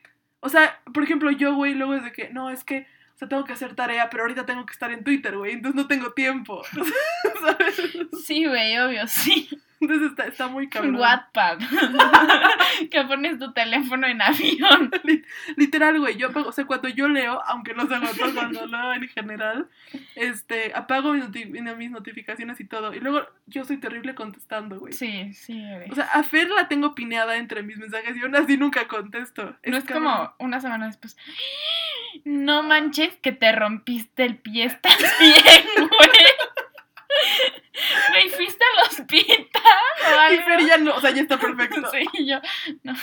o 0.40 0.48
sea, 0.48 0.80
por 0.92 1.02
ejemplo, 1.02 1.30
yo, 1.30 1.54
güey, 1.54 1.74
luego 1.74 1.94
es 1.94 2.04
de 2.04 2.12
que, 2.12 2.30
no, 2.30 2.50
es 2.50 2.64
que, 2.64 2.86
sea, 3.20 3.28
tengo 3.28 3.44
que 3.44 3.52
hacer 3.52 3.74
tarea, 3.74 4.08
pero 4.10 4.22
ahorita 4.22 4.46
tengo 4.46 4.64
que 4.66 4.72
estar 4.72 4.90
en 4.90 5.04
Twitter, 5.04 5.36
güey, 5.36 5.52
entonces 5.52 5.76
no 5.76 5.86
tengo 5.86 6.12
tiempo. 6.12 6.62
¿Sabes? 7.40 7.76
Sí, 8.24 8.46
güey, 8.46 8.78
obvio, 8.78 9.06
sí. 9.06 9.48
Entonces 9.80 10.10
está, 10.10 10.26
está 10.26 10.48
muy 10.48 10.68
cabrón. 10.68 10.96
Wattpad. 10.96 11.58
que 12.90 13.02
pones 13.04 13.38
tu 13.38 13.52
teléfono 13.54 14.06
en 14.06 14.20
avión. 14.20 14.90
Literal, 15.56 15.98
güey. 15.98 16.18
Yo 16.18 16.28
apago, 16.28 16.50
o 16.50 16.52
sea, 16.52 16.66
cuando 16.66 16.88
yo 16.88 17.08
leo, 17.08 17.40
aunque 17.46 17.72
no 17.72 17.86
se 17.88 17.98
Wattpad, 17.98 18.34
cuando 18.34 18.66
leo 18.66 18.92
en 18.92 19.08
general, 19.08 19.68
este, 20.16 20.72
apago 20.74 21.14
mis, 21.14 21.30
mis, 21.30 21.90
notificaciones 21.90 22.60
y 22.60 22.64
todo. 22.64 22.92
Y 22.92 23.00
luego 23.00 23.26
yo 23.46 23.64
soy 23.64 23.78
terrible 23.78 24.14
contestando, 24.14 24.78
güey. 24.78 24.92
Sí, 24.92 25.32
sí, 25.32 25.64
O 25.90 25.94
sea, 25.94 26.04
a 26.12 26.22
Fer 26.24 26.50
la 26.50 26.68
tengo 26.68 26.94
pineada 26.94 27.38
entre 27.38 27.62
mis 27.62 27.78
mensajes 27.78 28.14
y 28.16 28.20
aún 28.20 28.36
así 28.36 28.58
nunca 28.58 28.86
contesto. 28.86 29.56
no 29.64 29.76
es 29.78 29.84
como 29.84 30.34
una 30.38 30.60
semana 30.60 30.88
después. 30.88 31.16
No 32.24 32.62
manches 32.62 33.16
que 33.16 33.32
te 33.32 33.52
rompiste 33.52 34.24
el 34.24 34.36
pie, 34.38 34.64
estás 34.64 34.98
bien, 35.20 35.88
güey. 35.88 36.10
¿Me 38.12 38.30
fuiste 38.30 38.64
al 38.64 38.86
hospital? 38.86 40.34
Y 40.34 40.38
Fer 40.38 40.66
ya 40.66 40.78
no, 40.78 40.94
o 40.94 41.00
sea, 41.00 41.10
ya 41.10 41.22
está 41.22 41.38
perfecto. 41.38 41.82
Sí, 41.90 42.26
yo, 42.26 42.40
no, 42.82 42.94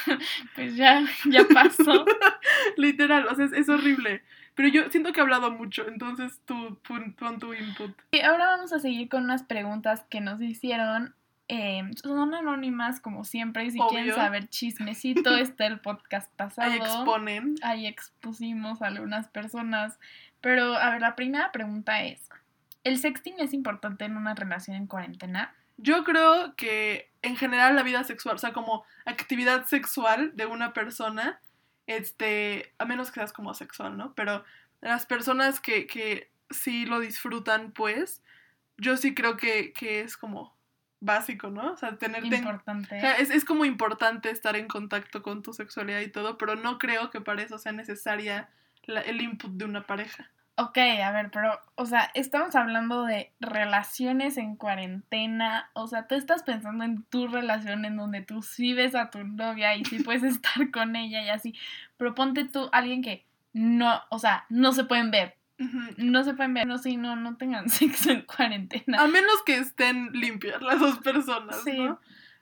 pues 0.56 0.76
ya, 0.76 1.04
ya 1.26 1.46
pasó. 1.46 2.06
Literal, 2.78 3.28
o 3.28 3.36
sea, 3.36 3.48
es, 3.54 3.70
horrible. 3.70 4.24
Pero 4.56 4.70
yo 4.70 4.90
siento 4.90 5.12
que 5.12 5.20
he 5.20 5.24
hablado 5.24 5.52
mucho, 5.52 5.88
entonces 5.88 6.42
tú 6.46 6.80
pon, 6.88 7.16
tu 7.40 7.54
input. 7.54 7.92
Y 8.12 8.22
ahora 8.22 8.48
vamos 8.48 8.74
a 8.74 8.80
seguir 8.80 9.10
con 9.10 9.24
unas 9.24 9.44
preguntas 9.44 10.06
que 10.10 10.22
nos 10.22 10.42
hicieron. 10.42 11.16
Eh, 11.50 11.82
son 12.01 12.34
anónimas, 12.34 13.00
como 13.00 13.24
siempre, 13.24 13.66
y 13.66 13.72
si 13.72 13.80
quieren 13.80 14.13
saber 14.13 14.50
chismecito, 14.50 15.36
está 15.38 15.66
el 15.66 15.80
podcast 15.80 16.32
pasado. 16.36 16.72
Ahí 16.72 16.77
exponen. 16.77 17.56
Ahí 17.62 17.88
expusimos 17.88 18.82
a 18.82 18.88
algunas 18.88 19.27
personas. 19.30 20.00
Pero, 20.42 20.75
a 20.75 20.92
ver, 20.92 21.01
la 21.01 21.16
primera 21.16 21.51
pregunta 21.51 22.04
es, 22.04 22.30
¿El 22.88 22.98
sexting 22.98 23.36
es 23.39 23.54
importante 23.54 24.06
en 24.06 24.16
una 24.16 24.34
relación 24.34 24.77
en 24.77 24.88
cuarentena? 24.88 25.54
Yo 25.75 26.06
creo 26.06 26.56
que 26.56 27.12
en 27.22 27.36
general 27.36 27.75
la 27.75 27.84
vida 27.84 28.06
sexual, 28.06 28.36
o 28.36 28.39
sea, 28.39 28.54
como 28.54 28.86
actividad 29.06 29.66
sexual 29.66 30.32
de 30.38 30.46
una 30.46 30.72
persona, 30.72 31.42
este, 31.86 32.74
a 32.77 32.86
menos 32.86 33.10
que 33.12 33.16
seas 33.16 33.34
como 33.34 33.51
asexual, 33.51 33.98
¿no? 33.98 34.13
Pero 34.13 34.46
las 34.80 35.06
personas 35.06 35.60
que, 35.60 35.86
que 35.86 36.32
sí 36.50 36.86
lo 36.86 37.01
disfrutan, 37.01 37.74
pues, 37.74 38.24
yo 38.77 38.96
sí 38.96 39.13
creo 39.13 39.36
que, 39.36 39.74
es 39.82 40.16
como 40.16 40.56
básico, 41.00 41.50
¿no? 41.50 41.74
O 41.74 41.77
sea, 41.77 41.98
tener... 41.98 42.25
Importante. 42.25 42.98
es, 43.20 43.30
es, 43.30 43.46
como 43.46 43.66
importante 43.66 44.30
estar 44.30 44.56
en 44.56 44.68
contacto 44.68 45.22
con 45.22 45.42
tu 45.44 45.54
sexualidad 45.54 46.00
y 46.01 46.10
todo, 46.10 46.38
pero 46.38 46.56
no 46.56 46.77
creo 46.77 47.10
que 47.10 47.22
para 47.22 47.42
eso 47.42 47.58
sea 47.58 47.72
necesaria 47.72 48.50
el 48.88 49.22
input 49.22 49.51
de 49.51 49.66
una 49.66 49.86
pareja. 49.86 50.30
Ok, 50.60 50.80
a 50.80 51.12
ver, 51.12 51.30
pero, 51.30 51.60
o 51.75 51.86
sea, 51.86 52.10
estamos 52.16 52.56
hablando 52.56 53.04
de 53.04 53.32
relaciones 53.39 54.38
en 54.38 54.56
cuarentena. 54.56 55.70
O 55.74 55.86
sea, 55.86 56.08
tú 56.08 56.16
estás 56.16 56.42
pensando 56.42 56.84
en 56.84 57.04
tu 57.04 57.27
relación 57.27 57.86
en 57.86 57.96
donde 57.96 58.22
tú 58.22 58.42
sí 58.42 58.74
ves 58.74 58.96
a 58.96 59.12
tu 59.12 59.24
novia 59.24 59.75
y 59.75 59.86
sí 59.86 60.00
puedes 60.04 60.24
estar 60.24 60.72
con 60.72 60.96
ella 60.96 61.22
y 61.22 61.30
así. 61.30 61.54
Pero 61.98 62.16
ponte 62.16 62.46
tú 62.46 62.70
alguien 62.72 63.04
que 63.04 63.24
no, 63.54 64.01
o 64.10 64.18
sea, 64.18 64.46
no 64.50 64.74
se 64.74 64.84
pueden 64.84 65.12
ver. 65.12 65.37
No 65.98 66.24
se 66.24 66.36
pueden 66.36 66.54
ver, 66.54 66.68
no, 66.68 66.78
sí, 66.78 66.98
no, 66.98 67.16
no 67.16 67.36
tengan 67.38 67.70
sexo 67.70 68.12
en 68.12 68.22
cuarentena. 68.22 69.02
A 69.02 69.08
menos 69.08 69.42
que 69.46 69.58
estén 69.58 70.12
limpias 70.14 70.62
las 70.62 70.80
dos 70.80 71.00
personas, 71.00 71.64
sí. 71.64 71.78
¿no? 71.78 72.00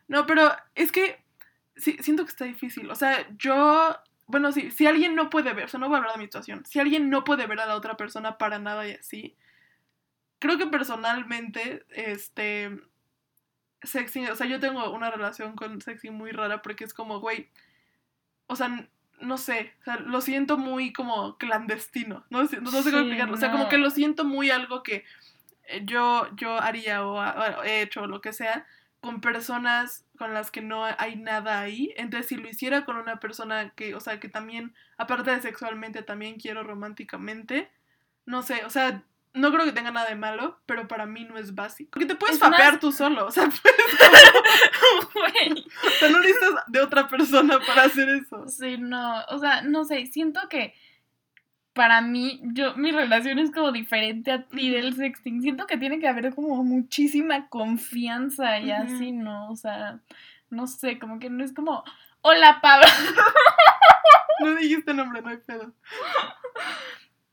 No, 0.08 0.26
pero 0.26 0.52
es 0.76 0.92
que 0.92 1.24
sí, 1.76 1.98
siento 2.02 2.26
que 2.26 2.32
está 2.32 2.46
difícil. 2.46 2.90
O 2.92 2.96
sea, 2.96 3.28
yo, 3.38 3.96
bueno, 4.28 4.52
sí, 4.52 4.72
si 4.72 4.86
alguien 4.86 5.16
no 5.16 5.30
puede 5.30 5.54
ver, 5.54 5.66
o 5.66 5.68
sea, 5.68 5.80
no 5.80 5.88
voy 5.88 5.96
a 5.96 5.98
hablar 6.00 6.14
de 6.14 6.20
mi 6.20 6.26
situación, 6.26 6.66
si 6.66 6.80
alguien 6.80 7.10
no 7.10 7.24
puede 7.24 7.48
ver 7.48 7.60
a 7.60 7.66
la 7.66 7.76
otra 7.76 7.98
persona 7.98 8.38
para 8.38 8.60
nada 8.60 8.88
y 8.88 8.92
así, 8.92 9.36
creo 10.40 10.58
que 10.58 10.68
personalmente, 10.68 11.86
este, 11.90 12.82
sexy, 13.82 14.26
o 14.28 14.36
sea, 14.36 14.48
yo 14.48 14.60
tengo 14.60 14.92
una 14.92 15.10
relación 15.10 15.56
con 15.56 15.82
sexy 15.82 16.10
muy 16.10 16.32
rara 16.32 16.62
porque 16.62 16.84
es 16.84 16.94
como, 16.94 17.20
güey, 17.20 17.50
o 18.48 18.56
sea, 18.56 18.88
no 19.20 19.38
sé, 19.38 19.74
o 19.82 19.84
sea, 19.84 19.98
lo 19.98 20.22
siento 20.22 20.58
muy 20.58 20.94
como 20.94 21.38
clandestino, 21.38 22.26
no, 22.30 22.46
sé, 22.48 22.62
no 22.62 22.72
sé 22.72 22.84
cómo 22.84 23.00
explicarlo, 23.00 23.36
o 23.36 23.38
sea, 23.38 23.52
como 23.52 23.70
que 23.70 23.78
lo 23.78 23.90
siento 23.90 24.26
muy 24.26 24.52
algo 24.52 24.84
que 24.84 25.06
eh, 25.68 25.82
yo, 25.86 26.28
yo 26.36 26.60
haría 26.60 27.06
o, 27.06 27.64
he 27.64 27.82
hecho 27.82 28.04
o 28.04 28.08
lo 28.08 28.22
que 28.22 28.34
sea 28.34 28.66
con 29.02 29.22
personas 29.22 30.06
con 30.18 30.34
las 30.34 30.50
que 30.50 30.62
no 30.62 30.84
hay 30.84 31.16
nada 31.16 31.60
ahí. 31.60 31.94
Entonces, 31.98 32.28
si 32.28 32.36
lo 32.38 32.50
hiciera 32.50 32.86
con 32.86 32.98
una 32.98 33.20
persona 33.20 33.70
que, 33.72 33.94
o 33.94 34.00
sea, 34.00 34.20
que 34.20 34.30
también, 34.30 34.74
aparte 34.98 35.32
de 35.32 35.42
sexualmente, 35.42 36.02
también 36.02 36.40
quiero 36.40 36.64
románticamente, 36.64 37.70
no 38.26 38.42
sé, 38.42 38.66
o 38.66 38.70
sea, 38.70 39.04
no 39.36 39.52
creo 39.52 39.66
que 39.66 39.72
tenga 39.72 39.92
nada 39.92 40.10
de 40.10 40.16
malo, 40.16 40.60
pero 40.66 40.88
para 40.88 41.06
mí 41.06 41.26
no 41.26 41.38
es 41.38 41.54
básico. 41.54 41.92
Porque 41.92 42.06
te 42.06 42.16
puedes 42.16 42.40
fapear 42.40 42.80
tú 42.80 42.92
solo, 42.92 43.28
o 43.28 43.32
sea, 43.32 43.48
puedes... 45.14 45.66
o 45.86 45.90
sea, 46.00 46.10
no 46.12 46.20
necesitas 46.20 46.52
de 46.68 46.82
otra 46.82 47.08
persona 47.08 47.60
para 47.60 47.84
hacer 47.84 48.10
eso. 48.10 48.48
Sí, 48.48 48.78
no, 48.78 49.24
o 49.30 49.38
sea, 49.40 49.62
no 49.62 49.84
sé, 49.84 50.06
siento 50.08 50.40
que 50.50 50.74
para 51.76 52.00
mí, 52.00 52.40
yo, 52.54 52.74
mi 52.78 52.94
relación 52.94 53.38
es 53.38 53.52
como 53.52 53.74
diferente 53.74 54.32
a 54.32 54.44
ti 54.44 54.70
del 54.70 54.96
sexting. 54.96 55.42
Siento 55.42 55.68
que 55.68 55.78
tiene 55.78 56.00
que 56.00 56.08
haber 56.08 56.34
como 56.34 56.64
muchísima 56.64 57.50
confianza 57.50 58.60
y 58.60 58.72
así, 58.72 59.12
¿no? 59.12 59.52
O 59.52 59.58
sea, 59.58 60.00
no 60.50 60.68
sé, 60.68 61.00
como 61.00 61.20
que 61.20 61.30
no 61.30 61.44
es 61.44 61.54
como, 61.54 61.84
hola 62.22 62.60
Pablo. 62.62 62.88
no 64.40 64.56
dijiste 64.56 64.94
nombre, 64.94 65.22
no 65.22 65.28
hay 65.28 65.38
pedo. 65.38 65.74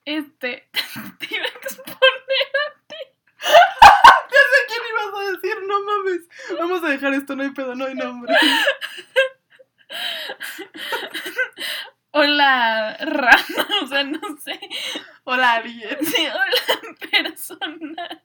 Este, 0.04 0.68
te 1.18 1.35
iba 1.35 1.44
a 1.44 1.49
exponer 1.49 2.50
a 2.59 2.87
ti. 2.88 2.97
ya 3.42 4.42
sé 4.50 4.59
quién 4.66 4.83
ibas 4.90 5.14
a 5.14 5.33
decir, 5.33 5.56
no 5.68 5.85
mames. 5.85 6.28
Vamos 6.59 6.83
a 6.83 6.88
dejar 7.02 7.14
esto, 7.14 7.35
no 7.37 7.42
hay 7.42 7.50
pedo, 7.50 7.75
no 7.75 7.87
hay 7.87 7.94
nombre. 7.94 8.35
Hola, 12.14 12.97
rana, 13.00 13.68
o 13.82 13.87
sea, 13.87 14.04
no 14.04 14.21
sé. 14.38 14.61
Hola, 15.25 15.54
alguien. 15.54 15.97
Sí, 16.04 16.26
hola, 16.26 17.00
persona. 17.11 18.23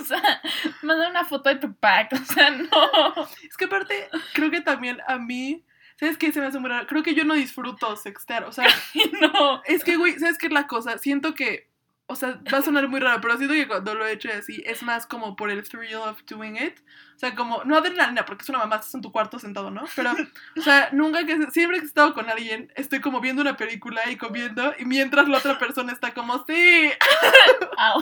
O 0.00 0.04
sea, 0.04 0.42
manda 0.82 1.08
una 1.08 1.24
foto 1.24 1.48
de 1.48 1.56
tu 1.56 1.72
pack, 1.76 2.12
o 2.12 2.24
sea, 2.32 2.50
no. 2.50 3.28
Es 3.48 3.56
que 3.56 3.66
aparte, 3.66 4.08
creo 4.32 4.50
que 4.50 4.60
también 4.60 5.00
a 5.06 5.18
mí, 5.18 5.64
¿sabes 5.96 6.18
qué? 6.18 6.32
Se 6.32 6.40
me 6.40 6.46
hace 6.46 6.58
muy 6.58 6.70
raro. 6.70 6.88
Creo 6.88 7.04
que 7.04 7.14
yo 7.14 7.24
no 7.24 7.34
disfruto 7.34 7.94
sextear, 7.96 8.44
o 8.44 8.52
sea, 8.52 8.66
no. 9.20 9.62
Es 9.64 9.84
que, 9.84 9.96
güey, 9.96 10.18
¿sabes 10.18 10.36
qué 10.36 10.46
es 10.46 10.52
la 10.52 10.66
cosa? 10.66 10.98
Siento 10.98 11.34
que 11.34 11.70
o 12.06 12.16
sea, 12.16 12.38
va 12.52 12.58
a 12.58 12.62
sonar 12.62 12.86
muy 12.88 13.00
raro, 13.00 13.20
pero 13.22 13.36
siento 13.38 13.54
que 13.54 13.66
cuando 13.66 13.94
lo 13.94 14.06
he 14.06 14.12
hecho 14.12 14.28
así 14.30 14.62
es 14.66 14.82
más 14.82 15.06
como 15.06 15.36
por 15.36 15.50
el 15.50 15.66
thrill 15.66 15.96
of 15.96 16.22
doing 16.26 16.56
it. 16.56 16.78
O 17.16 17.18
sea, 17.18 17.34
como, 17.34 17.64
no 17.64 17.76
adrenalina, 17.76 18.26
porque 18.26 18.42
es 18.42 18.48
una 18.50 18.58
mamá, 18.58 18.76
estás 18.76 18.94
en 18.94 19.00
tu 19.00 19.10
cuarto 19.10 19.38
sentado, 19.38 19.70
¿no? 19.70 19.84
Pero, 19.96 20.12
o 20.58 20.60
sea, 20.60 20.90
nunca 20.92 21.24
que, 21.24 21.50
siempre 21.50 21.78
que 21.78 21.84
he 21.84 21.86
estado 21.86 22.12
con 22.12 22.28
alguien, 22.28 22.70
estoy 22.74 23.00
como 23.00 23.20
viendo 23.20 23.40
una 23.40 23.56
película 23.56 24.10
y 24.10 24.16
comiendo, 24.16 24.74
y 24.78 24.84
mientras 24.84 25.28
la 25.28 25.38
otra 25.38 25.58
persona 25.58 25.92
está 25.92 26.12
como, 26.12 26.44
sí. 26.44 26.90
Ah, 27.78 27.94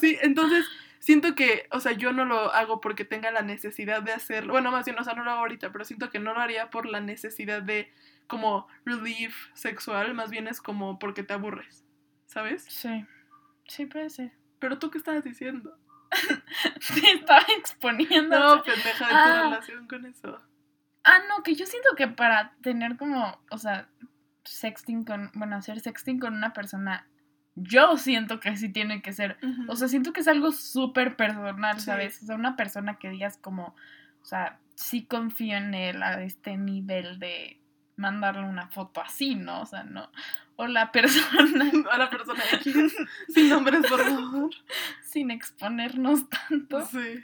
sí, 0.00 0.18
entonces, 0.22 0.66
siento 0.98 1.34
que, 1.34 1.68
o 1.70 1.80
sea, 1.80 1.92
yo 1.92 2.12
no 2.12 2.24
lo 2.24 2.52
hago 2.52 2.80
porque 2.80 3.04
tenga 3.04 3.30
la 3.30 3.42
necesidad 3.42 4.02
de 4.02 4.12
hacerlo. 4.12 4.52
Bueno, 4.52 4.70
más 4.70 4.86
bien, 4.86 4.98
o 4.98 5.04
sea, 5.04 5.14
no 5.14 5.22
lo 5.22 5.30
hago 5.30 5.40
ahorita, 5.40 5.70
pero 5.70 5.84
siento 5.84 6.10
que 6.10 6.18
no 6.18 6.32
lo 6.32 6.40
haría 6.40 6.70
por 6.70 6.86
la 6.86 7.00
necesidad 7.00 7.62
de 7.62 7.92
como 8.26 8.66
relief 8.86 9.36
sexual, 9.52 10.14
más 10.14 10.30
bien 10.30 10.48
es 10.48 10.62
como 10.62 10.98
porque 10.98 11.22
te 11.22 11.34
aburres, 11.34 11.84
¿sabes? 12.26 12.64
Sí. 12.68 13.04
Sí, 13.68 13.86
puede 13.86 14.10
ser. 14.10 14.32
¿Pero 14.58 14.78
tú 14.78 14.90
qué 14.90 14.98
estabas 14.98 15.24
diciendo? 15.24 15.76
sí, 16.80 17.02
estaba 17.06 17.44
exponiendo. 17.58 18.38
No, 18.38 18.62
pendeja 18.62 19.04
de 19.04 19.10
tu 19.10 19.16
ah. 19.16 19.42
relación 19.44 19.86
con 19.88 20.06
eso. 20.06 20.40
Ah, 21.04 21.18
no, 21.28 21.42
que 21.42 21.54
yo 21.54 21.66
siento 21.66 21.90
que 21.96 22.08
para 22.08 22.54
tener 22.62 22.96
como, 22.96 23.38
o 23.50 23.58
sea, 23.58 23.88
sexting 24.44 25.04
con, 25.04 25.30
bueno, 25.34 25.56
hacer 25.56 25.80
sexting 25.80 26.18
con 26.18 26.34
una 26.34 26.52
persona, 26.52 27.06
yo 27.56 27.96
siento 27.98 28.40
que 28.40 28.56
sí 28.56 28.70
tiene 28.70 29.02
que 29.02 29.12
ser, 29.12 29.38
o 29.68 29.76
sea, 29.76 29.88
siento 29.88 30.12
que 30.12 30.20
es 30.20 30.28
algo 30.28 30.50
súper 30.52 31.16
personal, 31.16 31.80
¿sabes? 31.80 32.22
O 32.22 32.26
sea, 32.26 32.36
una 32.36 32.56
persona 32.56 32.98
que 32.98 33.10
digas 33.10 33.36
como, 33.36 33.76
o 34.22 34.24
sea, 34.24 34.58
sí 34.76 35.04
confío 35.04 35.56
en 35.56 35.74
él 35.74 36.02
a 36.02 36.22
este 36.22 36.56
nivel 36.56 37.18
de 37.18 37.60
mandarle 37.96 38.44
una 38.44 38.68
foto 38.68 39.00
así, 39.00 39.34
¿no? 39.34 39.60
O 39.60 39.66
sea, 39.66 39.84
no. 39.84 40.10
O 40.56 40.66
la 40.66 40.92
persona. 40.92 41.70
A 41.90 41.98
la 41.98 42.10
persona 42.10 42.42
X. 42.52 42.96
Sin 43.28 43.48
nombres, 43.48 43.86
por 43.88 44.04
favor. 44.04 44.50
Sin 45.02 45.30
exponernos 45.30 46.28
tanto. 46.28 46.86
Sí. 46.86 47.22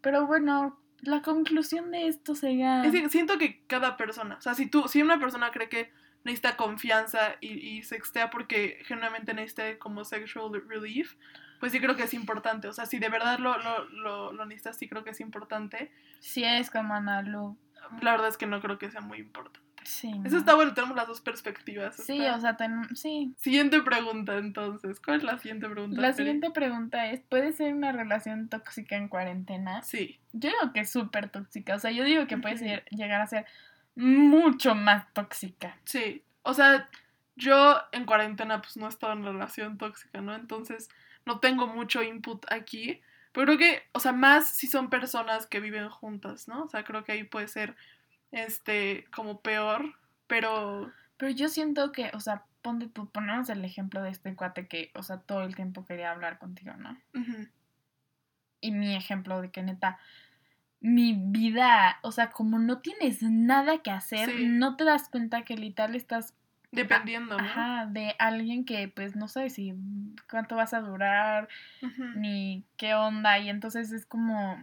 Pero 0.00 0.26
bueno, 0.26 0.78
la 1.00 1.22
conclusión 1.22 1.90
de 1.90 2.08
esto 2.08 2.34
sería. 2.34 2.84
siento 3.08 3.38
que 3.38 3.62
cada 3.66 3.96
persona. 3.96 4.36
O 4.36 4.40
sea, 4.40 4.54
si 4.54 4.66
tú, 4.66 4.88
si 4.88 5.02
una 5.02 5.18
persona 5.18 5.50
cree 5.50 5.68
que 5.68 5.90
necesita 6.24 6.56
confianza 6.56 7.36
y, 7.40 7.52
y 7.52 7.82
sextea 7.82 8.30
porque 8.30 8.78
generalmente 8.84 9.34
necesita 9.34 9.78
como 9.78 10.04
sexual 10.04 10.62
relief, 10.68 11.14
pues 11.60 11.72
sí 11.72 11.80
creo 11.80 11.96
que 11.96 12.04
es 12.04 12.14
importante. 12.14 12.68
O 12.68 12.72
sea, 12.72 12.86
si 12.86 12.98
de 12.98 13.08
verdad 13.08 13.38
lo, 13.38 13.58
lo, 13.58 13.88
lo, 13.88 14.32
lo 14.32 14.44
necesitas, 14.46 14.78
sí 14.78 14.88
creo 14.88 15.04
que 15.04 15.10
es 15.10 15.20
importante. 15.20 15.90
Si 16.20 16.44
es 16.44 16.70
como 16.70 16.94
Analu. 16.94 17.56
La 18.02 18.12
verdad 18.12 18.28
es 18.28 18.36
que 18.36 18.46
no 18.46 18.60
creo 18.60 18.78
que 18.78 18.90
sea 18.90 19.00
muy 19.00 19.22
importante. 20.04 20.28
Eso 20.28 20.38
está 20.38 20.54
bueno, 20.54 20.74
tenemos 20.74 20.96
las 20.96 21.06
dos 21.06 21.20
perspectivas. 21.20 21.96
Sí, 21.96 22.20
o 22.26 22.40
sea, 22.40 22.56
sí. 22.94 23.34
Siguiente 23.36 23.82
pregunta 23.82 24.36
entonces. 24.36 25.00
¿Cuál 25.00 25.18
es 25.18 25.22
la 25.24 25.38
siguiente 25.38 25.68
pregunta? 25.68 26.00
La 26.00 26.12
siguiente 26.12 26.50
pregunta 26.50 27.06
es, 27.06 27.20
¿puede 27.20 27.52
ser 27.52 27.74
una 27.74 27.92
relación 27.92 28.48
tóxica 28.48 28.96
en 28.96 29.08
cuarentena? 29.08 29.82
Sí. 29.82 30.18
Yo 30.32 30.50
digo 30.50 30.72
que 30.72 30.80
es 30.80 30.90
súper 30.90 31.30
tóxica. 31.30 31.74
O 31.74 31.78
sea, 31.78 31.90
yo 31.90 32.04
digo 32.04 32.26
que 32.26 32.38
puede 32.38 32.84
llegar 32.90 33.20
a 33.20 33.26
ser 33.26 33.46
mucho 33.94 34.74
más 34.74 35.12
tóxica. 35.12 35.76
Sí. 35.84 36.22
O 36.42 36.54
sea, 36.54 36.88
yo 37.36 37.80
en 37.92 38.04
cuarentena 38.04 38.60
pues 38.60 38.76
no 38.76 38.86
he 38.86 38.88
estado 38.88 39.12
en 39.12 39.24
relación 39.24 39.78
tóxica, 39.78 40.20
¿no? 40.20 40.34
Entonces 40.34 40.88
no 41.26 41.40
tengo 41.40 41.66
mucho 41.66 42.02
input 42.02 42.44
aquí. 42.50 43.00
Pero 43.32 43.46
creo 43.46 43.58
que, 43.58 43.82
o 43.92 44.00
sea, 44.00 44.12
más 44.12 44.48
si 44.48 44.66
son 44.66 44.90
personas 44.90 45.46
que 45.46 45.60
viven 45.60 45.88
juntas, 45.88 46.48
¿no? 46.48 46.64
O 46.64 46.68
sea, 46.68 46.84
creo 46.84 47.04
que 47.04 47.12
ahí 47.12 47.24
puede 47.24 47.46
ser 47.46 47.76
este, 48.30 49.06
como 49.10 49.40
peor, 49.40 49.94
pero... 50.26 50.92
Pero 51.16 51.32
yo 51.32 51.48
siento 51.48 51.90
que, 51.90 52.12
o 52.14 52.20
sea, 52.20 52.44
ponte 52.62 52.86
tú, 52.86 53.10
ponemos 53.10 53.48
el 53.48 53.64
ejemplo 53.64 54.02
de 54.02 54.10
este 54.10 54.36
cuate 54.36 54.68
que, 54.68 54.92
o 54.94 55.02
sea, 55.02 55.18
todo 55.18 55.42
el 55.42 55.56
tiempo 55.56 55.84
quería 55.84 56.12
hablar 56.12 56.38
contigo, 56.38 56.74
¿no? 56.74 56.96
Y 58.60 58.70
mi 58.70 58.94
ejemplo 58.94 59.40
de 59.40 59.50
que 59.50 59.64
neta, 59.64 59.98
mi 60.80 61.14
vida, 61.18 61.98
o 62.02 62.12
sea, 62.12 62.30
como 62.30 62.60
no 62.60 62.78
tienes 62.78 63.20
nada 63.20 63.78
que 63.82 63.90
hacer, 63.90 64.30
no 64.46 64.76
te 64.76 64.84
das 64.84 65.08
cuenta 65.08 65.42
que 65.42 65.56
literal 65.56 65.96
estás 65.96 66.34
dependiendo, 66.70 67.36
¿no? 67.36 67.44
Ajá, 67.44 67.86
de 67.86 68.14
alguien 68.20 68.64
que 68.64 68.86
pues 68.88 69.16
no 69.16 69.26
sabes 69.26 69.54
si 69.54 69.74
cuánto 70.30 70.54
vas 70.54 70.72
a 70.72 70.80
durar, 70.80 71.48
ni 72.14 72.64
qué 72.76 72.94
onda, 72.94 73.40
y 73.40 73.48
entonces 73.48 73.90
es 73.90 74.06
como 74.06 74.62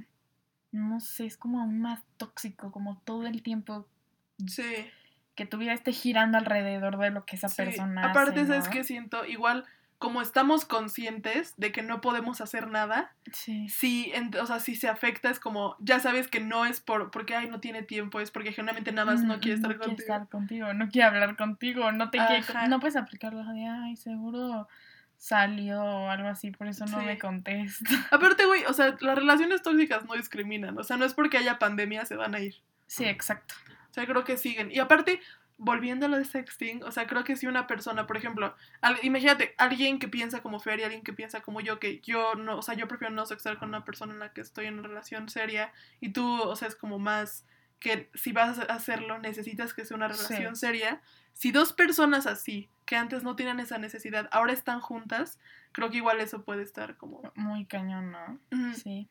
no 0.75 0.99
sé, 0.99 1.25
es 1.25 1.37
como 1.37 1.61
aún 1.61 1.79
más 1.79 2.03
tóxico, 2.17 2.71
como 2.71 3.01
todo 3.05 3.25
el 3.25 3.41
tiempo. 3.41 3.87
Sí. 4.47 4.87
Que 5.35 5.45
tu 5.45 5.57
vida 5.57 5.73
esté 5.73 5.91
girando 5.91 6.37
alrededor 6.37 6.97
de 6.97 7.09
lo 7.09 7.25
que 7.25 7.35
esa 7.35 7.49
persona 7.49 8.09
Aparte, 8.09 8.41
hace, 8.41 8.47
¿sabes 8.47 8.69
que 8.69 8.83
siento? 8.83 9.25
Igual, 9.25 9.65
como 9.97 10.21
estamos 10.21 10.65
conscientes 10.65 11.53
de 11.57 11.71
que 11.71 11.81
no 11.81 12.01
podemos 12.01 12.41
hacer 12.41 12.67
nada, 12.67 13.13
sí. 13.31 13.67
si, 13.69 14.13
o 14.41 14.45
sea, 14.45 14.59
si 14.59 14.75
se 14.75 14.87
afecta 14.87 15.29
es 15.29 15.39
como, 15.39 15.75
ya 15.79 15.99
sabes 15.99 16.27
que 16.27 16.39
no 16.39 16.65
es 16.65 16.81
por 16.81 17.11
porque, 17.11 17.35
ay, 17.35 17.49
no 17.49 17.59
tiene 17.59 17.81
tiempo, 17.81 18.19
es 18.19 18.31
porque 18.31 18.51
generalmente 18.51 18.91
nada 18.91 19.11
más 19.11 19.23
no 19.23 19.39
quiere 19.39 19.55
estar 19.55 19.71
no 19.71 19.77
contigo. 19.77 19.95
Quiere 19.95 20.13
estar 20.13 20.29
contigo, 20.29 20.73
no 20.73 20.89
quiere 20.89 21.07
hablar 21.07 21.35
contigo, 21.35 21.91
no 21.91 22.09
te 22.09 22.17
quiere, 22.17 22.43
no 22.69 22.79
puedes 22.79 22.95
aplicarlo 22.95 23.43
de, 23.45 23.65
ay, 23.65 23.95
seguro 23.95 24.67
salió 25.17 25.81
o 25.81 26.09
algo 26.09 26.27
así, 26.27 26.51
por 26.51 26.67
eso 26.67 26.85
no 26.85 27.01
me 27.01 27.17
contesta. 27.17 27.89
Aparte, 28.11 28.45
güey, 28.45 28.65
o 28.65 28.73
sea, 28.73 28.95
las 28.99 29.15
relaciones 29.15 29.61
tóxicas 29.61 30.05
no 30.05 30.13
discriminan, 30.13 30.77
o 30.77 30.83
sea, 30.83 30.97
no 30.97 31.05
es 31.05 31.13
porque 31.13 31.37
haya 31.37 31.59
pandemia 31.59 32.05
se 32.05 32.15
van 32.15 32.35
a 32.35 32.39
ir. 32.39 32.55
Sí, 32.87 33.05
exacto. 33.05 33.55
O 33.89 33.93
sea, 33.93 34.05
creo 34.05 34.23
que 34.23 34.37
siguen. 34.37 34.71
Y 34.71 34.79
aparte, 34.79 35.21
volviendo 35.57 36.05
a 36.05 36.09
lo 36.09 36.17
de 36.17 36.25
sexting, 36.25 36.83
o 36.83 36.91
sea, 36.91 37.07
creo 37.07 37.23
que 37.23 37.35
si 37.35 37.47
una 37.47 37.65
persona, 37.65 38.07
por 38.07 38.17
ejemplo, 38.17 38.55
imagínate, 39.03 39.55
alguien 39.57 39.99
que 39.99 40.07
piensa 40.07 40.41
como 40.41 40.59
Fer 40.59 40.79
y 40.79 40.83
alguien 40.83 41.03
que 41.03 41.13
piensa 41.13 41.41
como 41.41 41.61
yo, 41.61 41.79
que 41.79 41.99
yo 42.01 42.35
no, 42.35 42.57
o 42.57 42.61
sea, 42.61 42.75
yo 42.75 42.87
prefiero 42.87 43.13
no 43.13 43.25
sextar 43.25 43.57
con 43.57 43.69
una 43.69 43.85
persona 43.85 44.13
en 44.13 44.19
la 44.19 44.33
que 44.33 44.41
estoy 44.41 44.65
en 44.65 44.79
una 44.79 44.87
relación 44.87 45.29
seria 45.29 45.71
y 46.01 46.09
tú, 46.09 46.41
o 46.41 46.55
sea, 46.55 46.67
es 46.67 46.75
como 46.75 46.99
más 46.99 47.45
que 47.79 48.09
si 48.13 48.31
vas 48.31 48.59
a 48.59 48.63
hacerlo 48.63 49.19
necesitas 49.19 49.73
que 49.73 49.85
sea 49.85 49.95
una 49.95 50.07
relación 50.07 50.55
seria. 50.55 51.01
Si 51.35 51.51
dos 51.51 51.73
personas 51.73 52.27
así, 52.27 52.69
que 52.85 52.95
antes 52.95 53.23
no 53.23 53.35
tienen 53.35 53.59
esa 53.59 53.77
necesidad, 53.77 54.29
ahora 54.31 54.53
están 54.53 54.79
juntas, 54.79 55.37
creo 55.73 55.89
que 55.91 55.97
igual 55.97 56.21
eso 56.21 56.43
puede 56.43 56.63
estar 56.63 56.95
como... 56.97 57.21
Muy 57.35 57.65
cañón, 57.65 58.11
¿no? 58.11 58.39
Sí. 58.73 59.09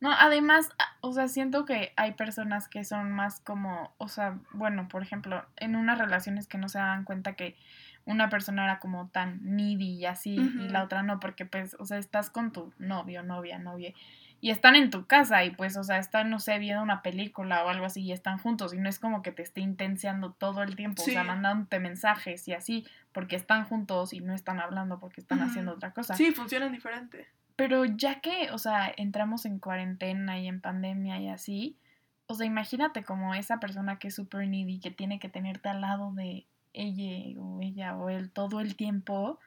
No, 0.00 0.12
además, 0.12 0.70
o 1.00 1.12
sea, 1.12 1.28
siento 1.28 1.64
que 1.64 1.92
hay 1.96 2.12
personas 2.12 2.68
que 2.68 2.84
son 2.84 3.12
más 3.12 3.40
como, 3.40 3.92
o 3.98 4.08
sea, 4.08 4.38
bueno, 4.52 4.88
por 4.88 5.02
ejemplo, 5.02 5.44
en 5.56 5.76
unas 5.76 5.98
relaciones 5.98 6.46
que 6.46 6.58
no 6.58 6.68
se 6.68 6.78
dan 6.78 7.04
cuenta 7.04 7.34
que 7.34 7.56
una 8.04 8.28
persona 8.28 8.64
era 8.64 8.78
como 8.78 9.08
tan 9.08 9.38
needy 9.42 9.94
y 9.94 10.06
así, 10.06 10.34
y 10.34 10.68
la 10.68 10.82
otra 10.82 11.02
no, 11.02 11.20
porque 11.20 11.46
pues, 11.46 11.76
o 11.78 11.86
sea, 11.86 11.98
estás 11.98 12.30
con 12.30 12.52
tu 12.52 12.72
novio, 12.78 13.22
novia, 13.22 13.58
novia, 13.58 13.94
y 14.42 14.50
están 14.50 14.74
en 14.74 14.90
tu 14.90 15.06
casa 15.06 15.44
y 15.44 15.50
pues, 15.50 15.76
o 15.76 15.84
sea, 15.84 15.98
están, 15.98 16.28
no 16.28 16.40
sé, 16.40 16.58
viendo 16.58 16.82
una 16.82 17.00
película 17.00 17.64
o 17.64 17.68
algo 17.68 17.86
así 17.86 18.02
y 18.02 18.10
están 18.10 18.38
juntos 18.38 18.74
y 18.74 18.78
no 18.78 18.88
es 18.88 18.98
como 18.98 19.22
que 19.22 19.30
te 19.30 19.40
esté 19.40 19.60
intenseando 19.60 20.32
todo 20.32 20.64
el 20.64 20.74
tiempo, 20.74 21.00
o 21.00 21.04
sea, 21.04 21.22
mandándote 21.22 21.78
mensajes 21.78 22.48
y 22.48 22.52
así, 22.52 22.84
porque 23.12 23.36
están 23.36 23.64
juntos 23.66 24.12
y 24.12 24.18
no 24.18 24.34
están 24.34 24.58
hablando 24.58 24.98
porque 24.98 25.20
están 25.20 25.42
haciendo 25.42 25.70
otra 25.70 25.92
cosa. 25.92 26.16
Sí, 26.16 26.32
funcionan 26.32 26.72
diferente. 26.72 27.28
Pero 27.54 27.84
ya 27.84 28.18
que, 28.20 28.50
o 28.50 28.58
sea, 28.58 28.92
entramos 28.96 29.46
en 29.46 29.60
cuarentena 29.60 30.40
y 30.40 30.48
en 30.48 30.60
pandemia 30.60 31.20
y 31.20 31.28
así, 31.28 31.76
o 32.26 32.34
sea, 32.34 32.44
imagínate 32.44 33.04
como 33.04 33.36
esa 33.36 33.60
persona 33.60 34.00
que 34.00 34.08
es 34.08 34.16
super 34.16 34.48
needy, 34.48 34.80
que 34.80 34.90
tiene 34.90 35.20
que 35.20 35.28
tenerte 35.28 35.68
al 35.68 35.82
lado 35.82 36.10
de 36.14 36.46
ella 36.72 37.40
o 37.40 37.60
ella 37.62 37.96
o 37.96 38.10
él 38.10 38.32
todo 38.32 38.58
el 38.58 38.74
tiempo, 38.74 39.38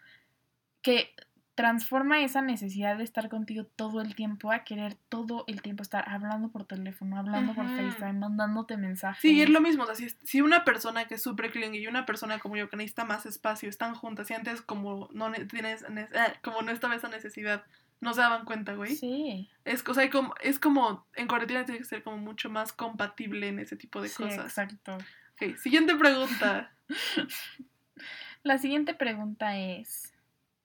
que 0.82 1.14
transforma 1.56 2.22
esa 2.22 2.42
necesidad 2.42 2.98
de 2.98 3.06
estar 3.06 3.30
contigo 3.30 3.66
todo 3.66 4.02
el 4.02 4.14
tiempo 4.14 4.52
a 4.52 4.66
querer 4.66 4.98
todo 5.08 5.46
el 5.48 5.62
tiempo 5.62 5.84
estar 5.84 6.08
hablando 6.10 6.50
por 6.50 6.66
teléfono, 6.66 7.18
hablando 7.18 7.54
por 7.54 7.66
FaceTime, 7.66 8.14
mandándote 8.14 8.76
mensajes. 8.76 9.22
Sí, 9.22 9.42
es 9.42 9.50
lo 9.50 9.62
mismo. 9.62 9.84
O 9.84 9.94
sea, 9.94 10.10
si, 10.24 10.42
una 10.42 10.66
persona 10.66 11.06
que 11.06 11.16
es 11.16 11.24
súper 11.24 11.52
clingy 11.52 11.80
y 11.80 11.88
una 11.88 12.06
persona 12.06 12.40
como 12.40 12.58
yo 12.58 12.70
que 12.70 12.76
necesita 12.76 13.06
más 13.06 13.26
espacio 13.26 13.70
están 13.70 13.96
juntas 13.96 14.30
y 14.30 14.34
antes 14.34 14.62
como 14.62 15.10
no 15.14 15.32
tienes 15.50 15.84
eh, 15.84 16.08
como 16.44 16.62
no 16.62 16.72
estaba 16.72 16.96
esa 16.96 17.08
necesidad, 17.08 17.64
no 18.02 18.14
se 18.14 18.20
daban 18.20 18.44
cuenta, 18.44 18.76
güey. 18.76 18.94
Sí. 18.98 19.50
Es, 19.64 19.88
o 19.88 19.94
sea, 19.94 20.10
como, 20.10 20.36
es 20.42 20.60
como 20.60 21.08
en 21.16 21.28
cuarentena 21.28 21.64
tiene 21.64 21.80
que 21.80 21.86
ser 21.86 22.04
como 22.04 22.18
mucho 22.18 22.50
más 22.50 22.74
compatible 22.74 23.48
en 23.48 23.60
ese 23.60 23.78
tipo 23.78 24.02
de 24.02 24.10
sí, 24.10 24.22
cosas. 24.22 24.46
Exacto. 24.46 24.98
Ok, 25.34 25.56
siguiente 25.56 25.96
pregunta. 25.96 26.74
La 28.44 28.58
siguiente 28.58 28.94
pregunta 28.94 29.58
es. 29.58 30.15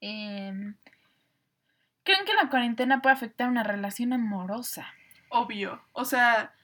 Em, 0.01 0.75
¿Creen 2.05 2.25
que 2.25 2.35
la 2.35 2.49
cuarentena 2.49 3.03
puede 3.03 3.15
afectar 3.15 3.49
una 3.49 3.63
relación 3.63 4.13
amorosa? 4.13 4.93
Obvio. 5.29 5.83
O 5.93 6.05
sea, 6.05 6.55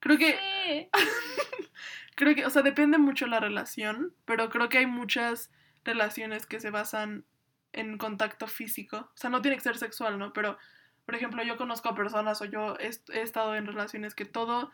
creo 0.00 0.18
que. 0.18 0.88
creo 2.16 2.34
que, 2.34 2.46
o 2.46 2.50
sea, 2.50 2.62
depende 2.62 2.98
mucho 2.98 3.26
la 3.26 3.40
relación, 3.40 4.14
pero 4.24 4.48
creo 4.48 4.68
que 4.68 4.78
hay 4.78 4.86
muchas 4.86 5.50
relaciones 5.84 6.46
que 6.46 6.60
se 6.60 6.70
basan 6.70 7.24
en 7.72 7.98
contacto 7.98 8.46
físico. 8.46 9.10
O 9.14 9.16
sea, 9.16 9.30
no 9.30 9.42
tiene 9.42 9.56
que 9.56 9.62
ser 9.62 9.76
sexual, 9.76 10.18
¿no? 10.18 10.32
Pero, 10.32 10.58
por 11.04 11.14
ejemplo, 11.14 11.42
yo 11.44 11.56
conozco 11.56 11.90
a 11.90 11.94
personas 11.94 12.40
o 12.40 12.46
yo 12.46 12.76
he, 12.80 12.88
estado 13.20 13.54
en 13.54 13.66
relaciones 13.66 14.14
que 14.14 14.24
todo 14.24 14.72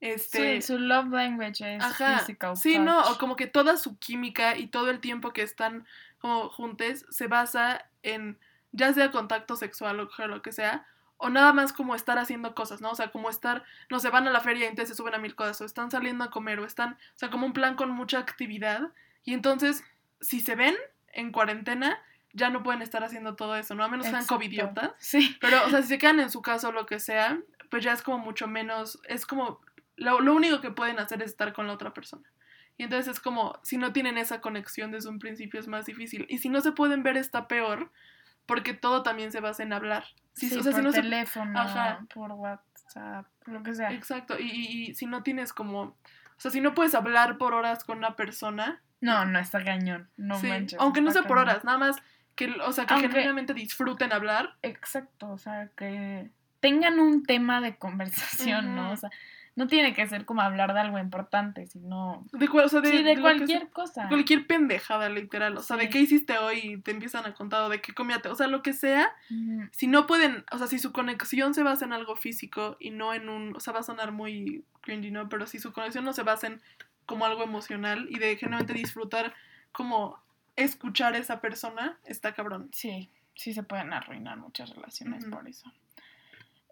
este, 0.00 0.60
sí, 0.60 0.66
su 0.66 0.78
love 0.78 1.10
language 1.10 1.76
es 1.76 1.82
Ajá, 1.82 2.24
Sí, 2.56 2.78
no, 2.78 3.02
o 3.02 3.18
como 3.18 3.36
que 3.36 3.46
toda 3.46 3.76
su 3.76 3.98
química 3.98 4.56
y 4.56 4.66
todo 4.66 4.90
el 4.90 4.98
tiempo 5.00 5.32
que 5.32 5.42
están 5.42 5.86
como 6.20 6.48
juntos 6.48 7.06
se 7.10 7.26
basa 7.26 7.86
en 8.02 8.38
ya 8.72 8.92
sea 8.92 9.10
contacto 9.10 9.56
sexual 9.56 10.00
o 10.00 10.26
lo 10.28 10.42
que 10.42 10.52
sea, 10.52 10.86
o 11.16 11.28
nada 11.28 11.52
más 11.52 11.72
como 11.72 11.94
estar 11.94 12.18
haciendo 12.18 12.54
cosas, 12.54 12.80
¿no? 12.80 12.90
O 12.90 12.94
sea, 12.94 13.10
como 13.10 13.28
estar, 13.28 13.64
no 13.90 13.98
se 13.98 14.10
van 14.10 14.26
a 14.26 14.30
la 14.30 14.40
feria 14.40 14.64
y 14.64 14.68
entonces 14.68 14.90
se 14.90 14.94
suben 14.94 15.14
a 15.14 15.18
mil 15.18 15.34
cosas, 15.34 15.60
o 15.60 15.64
están 15.64 15.90
saliendo 15.90 16.24
a 16.24 16.30
comer, 16.30 16.60
o 16.60 16.64
están, 16.64 16.92
o 16.92 17.18
sea, 17.18 17.30
como 17.30 17.46
un 17.46 17.52
plan 17.52 17.74
con 17.74 17.90
mucha 17.90 18.18
actividad. 18.18 18.92
Y 19.24 19.34
entonces, 19.34 19.84
si 20.20 20.40
se 20.40 20.54
ven 20.54 20.76
en 21.12 21.32
cuarentena, 21.32 22.00
ya 22.32 22.48
no 22.48 22.62
pueden 22.62 22.80
estar 22.80 23.04
haciendo 23.04 23.34
todo 23.34 23.56
eso, 23.56 23.74
¿no? 23.74 23.84
A 23.84 23.88
menos 23.88 24.06
que 24.06 24.12
sean 24.12 24.26
covidiotas. 24.26 24.92
Sí. 24.98 25.36
Pero, 25.40 25.66
o 25.66 25.70
sea, 25.70 25.82
si 25.82 25.88
se 25.88 25.98
quedan 25.98 26.20
en 26.20 26.30
su 26.30 26.42
casa 26.42 26.68
o 26.68 26.72
lo 26.72 26.86
que 26.86 27.00
sea, 27.00 27.38
pues 27.70 27.84
ya 27.84 27.92
es 27.92 28.02
como 28.02 28.18
mucho 28.18 28.46
menos, 28.46 29.00
es 29.06 29.26
como 29.26 29.60
lo, 29.96 30.34
único 30.34 30.60
que 30.60 30.70
pueden 30.70 30.98
hacer 30.98 31.22
es 31.22 31.30
estar 31.30 31.52
con 31.52 31.66
la 31.66 31.74
otra 31.74 31.92
persona. 31.92 32.28
Y 32.80 32.84
entonces 32.84 33.08
es 33.08 33.20
como, 33.20 33.58
si 33.62 33.76
no 33.76 33.92
tienen 33.92 34.16
esa 34.16 34.40
conexión 34.40 34.90
desde 34.90 35.10
un 35.10 35.18
principio 35.18 35.60
es 35.60 35.68
más 35.68 35.84
difícil. 35.84 36.24
Y 36.30 36.38
si 36.38 36.48
no 36.48 36.62
se 36.62 36.72
pueden 36.72 37.02
ver 37.02 37.18
está 37.18 37.46
peor, 37.46 37.92
porque 38.46 38.72
todo 38.72 39.02
también 39.02 39.32
se 39.32 39.40
basa 39.40 39.62
en 39.62 39.74
hablar. 39.74 40.04
sí, 40.32 40.46
o 40.46 40.62
sea, 40.62 40.72
por 40.72 40.90
si 40.94 41.02
teléfono, 41.02 41.62
por 42.14 42.32
WhatsApp, 42.32 43.26
lo 43.44 43.62
que 43.62 43.74
sea. 43.74 43.92
Exacto, 43.92 44.38
y, 44.38 44.88
y, 44.88 44.94
si 44.94 45.04
no 45.04 45.22
tienes 45.22 45.52
como, 45.52 45.82
o 45.82 45.96
sea, 46.38 46.50
si 46.50 46.62
no 46.62 46.74
puedes 46.74 46.94
hablar 46.94 47.36
por 47.36 47.52
horas 47.52 47.84
con 47.84 47.98
una 47.98 48.16
persona. 48.16 48.80
No, 49.02 49.26
no 49.26 49.38
está 49.38 49.62
cañón, 49.62 50.08
no 50.16 50.40
manches. 50.40 50.80
Aunque 50.80 51.02
no 51.02 51.10
sea 51.10 51.24
por 51.24 51.36
horas, 51.36 51.64
nada 51.64 51.76
más 51.76 51.96
que, 52.34 52.50
o 52.62 52.72
sea, 52.72 52.86
que 52.86 52.94
genuinamente 52.94 53.52
disfruten 53.52 54.10
hablar. 54.10 54.56
Exacto, 54.62 55.30
o 55.30 55.36
sea, 55.36 55.68
que 55.76 56.30
tengan 56.60 56.98
un 56.98 57.24
tema 57.24 57.60
de 57.60 57.76
conversación, 57.76 58.74
¿no? 58.74 58.92
O 58.92 58.96
sea, 58.96 59.10
no 59.60 59.66
tiene 59.66 59.92
que 59.92 60.08
ser 60.08 60.24
como 60.24 60.40
hablar 60.40 60.72
de 60.72 60.80
algo 60.80 60.98
importante, 60.98 61.66
sino... 61.66 62.24
De, 62.32 62.48
o 62.48 62.68
sea, 62.70 62.80
de, 62.80 62.90
sí, 62.90 63.02
de, 63.02 63.20
cualquier 63.20 63.68
cosa. 63.68 64.08
Cualquier 64.08 64.46
pendejada, 64.46 65.10
literal. 65.10 65.54
O 65.58 65.60
sea, 65.60 65.76
de 65.76 65.90
qué 65.90 66.00
hiciste 66.00 66.38
hoy 66.38 66.60
y 66.62 66.76
te 66.78 66.92
empiezan 66.92 67.26
a 67.26 67.34
contar, 67.34 67.60
o 67.64 67.68
de 67.68 67.82
qué 67.82 67.92
comíate. 67.92 68.30
O 68.30 68.34
sea, 68.34 68.46
lo 68.46 68.62
que 68.62 68.72
sea. 68.72 69.14
Si 69.70 69.86
no 69.86 70.06
pueden, 70.06 70.46
o 70.50 70.56
sea, 70.56 70.66
si 70.66 70.78
su 70.78 70.92
conexión 70.92 71.52
se 71.52 71.62
basa 71.62 71.84
en 71.84 71.92
algo 71.92 72.16
físico 72.16 72.78
y 72.80 72.88
no 72.88 73.12
en 73.12 73.28
un... 73.28 73.54
O 73.54 73.60
sea, 73.60 73.74
va 73.74 73.80
a 73.80 73.82
sonar 73.82 74.12
muy 74.12 74.64
cringy, 74.80 75.10
¿no? 75.10 75.28
Pero 75.28 75.46
si 75.46 75.58
su 75.58 75.74
conexión 75.74 76.06
no 76.06 76.14
se 76.14 76.22
basa 76.22 76.46
en 76.46 76.62
como 77.04 77.26
algo 77.26 77.42
emocional 77.42 78.06
y 78.08 78.18
de 78.18 78.36
genuinamente 78.38 78.72
disfrutar 78.72 79.34
como 79.72 80.18
escuchar 80.56 81.12
a 81.12 81.18
esa 81.18 81.42
persona, 81.42 81.98
está 82.06 82.32
cabrón. 82.32 82.70
Sí, 82.72 83.10
sí 83.34 83.52
se 83.52 83.62
pueden 83.62 83.92
arruinar 83.92 84.38
muchas 84.38 84.70
relaciones 84.70 85.26
por 85.26 85.46
eso. 85.46 85.70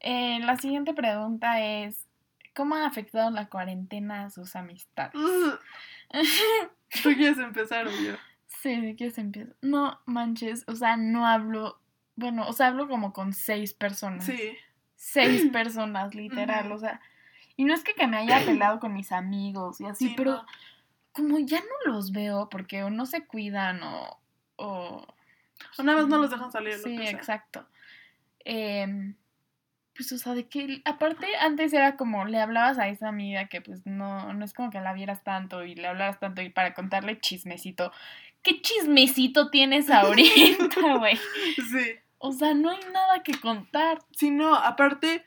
Eh, 0.00 0.40
la 0.40 0.56
siguiente 0.56 0.94
pregunta 0.94 1.60
es, 1.60 2.07
¿Cómo 2.58 2.74
ha 2.74 2.86
afectado 2.86 3.30
la 3.30 3.48
cuarentena 3.48 4.24
a 4.24 4.30
sus 4.30 4.56
amistades? 4.56 5.12
¿Tú 7.04 7.10
quieres 7.14 7.38
empezar 7.38 7.86
o 7.86 7.90
yo? 7.92 8.14
Sí, 8.48 8.96
quieres 8.98 9.16
empezar. 9.16 9.54
No 9.62 10.00
manches, 10.06 10.64
o 10.66 10.74
sea, 10.74 10.96
no 10.96 11.24
hablo. 11.24 11.80
Bueno, 12.16 12.48
o 12.48 12.52
sea, 12.52 12.66
hablo 12.66 12.88
como 12.88 13.12
con 13.12 13.32
seis 13.32 13.74
personas. 13.74 14.24
Sí. 14.24 14.56
Seis 14.96 15.46
personas, 15.52 16.16
literal, 16.16 16.72
o 16.72 16.78
sea. 16.78 17.00
Y 17.54 17.62
no 17.64 17.74
es 17.74 17.84
que, 17.84 18.08
me 18.08 18.16
haya 18.16 18.44
peleado 18.44 18.80
con 18.80 18.92
mis 18.92 19.12
amigos 19.12 19.80
y 19.80 19.84
así, 19.84 20.14
pero 20.16 20.44
como 21.12 21.38
ya 21.38 21.60
no 21.60 21.92
los 21.92 22.10
veo 22.10 22.48
porque 22.48 22.82
o 22.82 22.90
no 22.90 23.06
se 23.06 23.24
cuidan 23.24 23.84
o. 23.84 24.18
O, 24.56 25.06
o 25.78 25.82
nada 25.84 25.98
más 25.98 26.08
no 26.08 26.18
los 26.18 26.32
dejan 26.32 26.50
salir. 26.50 26.74
Sí, 26.78 26.96
exacto. 27.06 27.68
Eh, 28.44 29.14
pues, 29.98 30.12
o 30.12 30.18
sea, 30.18 30.34
de 30.34 30.48
que, 30.48 30.80
aparte, 30.84 31.26
antes 31.40 31.72
era 31.72 31.96
como, 31.96 32.24
le 32.24 32.40
hablabas 32.40 32.78
a 32.78 32.88
esa 32.88 33.08
amiga 33.08 33.48
que, 33.48 33.60
pues, 33.60 33.84
no, 33.84 34.32
no 34.32 34.44
es 34.44 34.54
como 34.54 34.70
que 34.70 34.80
la 34.80 34.92
vieras 34.92 35.24
tanto 35.24 35.64
y 35.64 35.74
le 35.74 35.88
hablaras 35.88 36.20
tanto 36.20 36.40
y 36.40 36.50
para 36.50 36.72
contarle 36.72 37.18
chismecito. 37.18 37.90
¿Qué 38.44 38.62
chismecito 38.62 39.50
tienes 39.50 39.90
ahorita, 39.90 40.98
güey? 40.98 41.18
Sí. 41.72 41.96
O 42.18 42.30
sea, 42.30 42.54
no 42.54 42.70
hay 42.70 42.78
nada 42.92 43.24
que 43.24 43.40
contar. 43.40 43.98
Sí, 44.12 44.30
no, 44.30 44.54
aparte, 44.54 45.24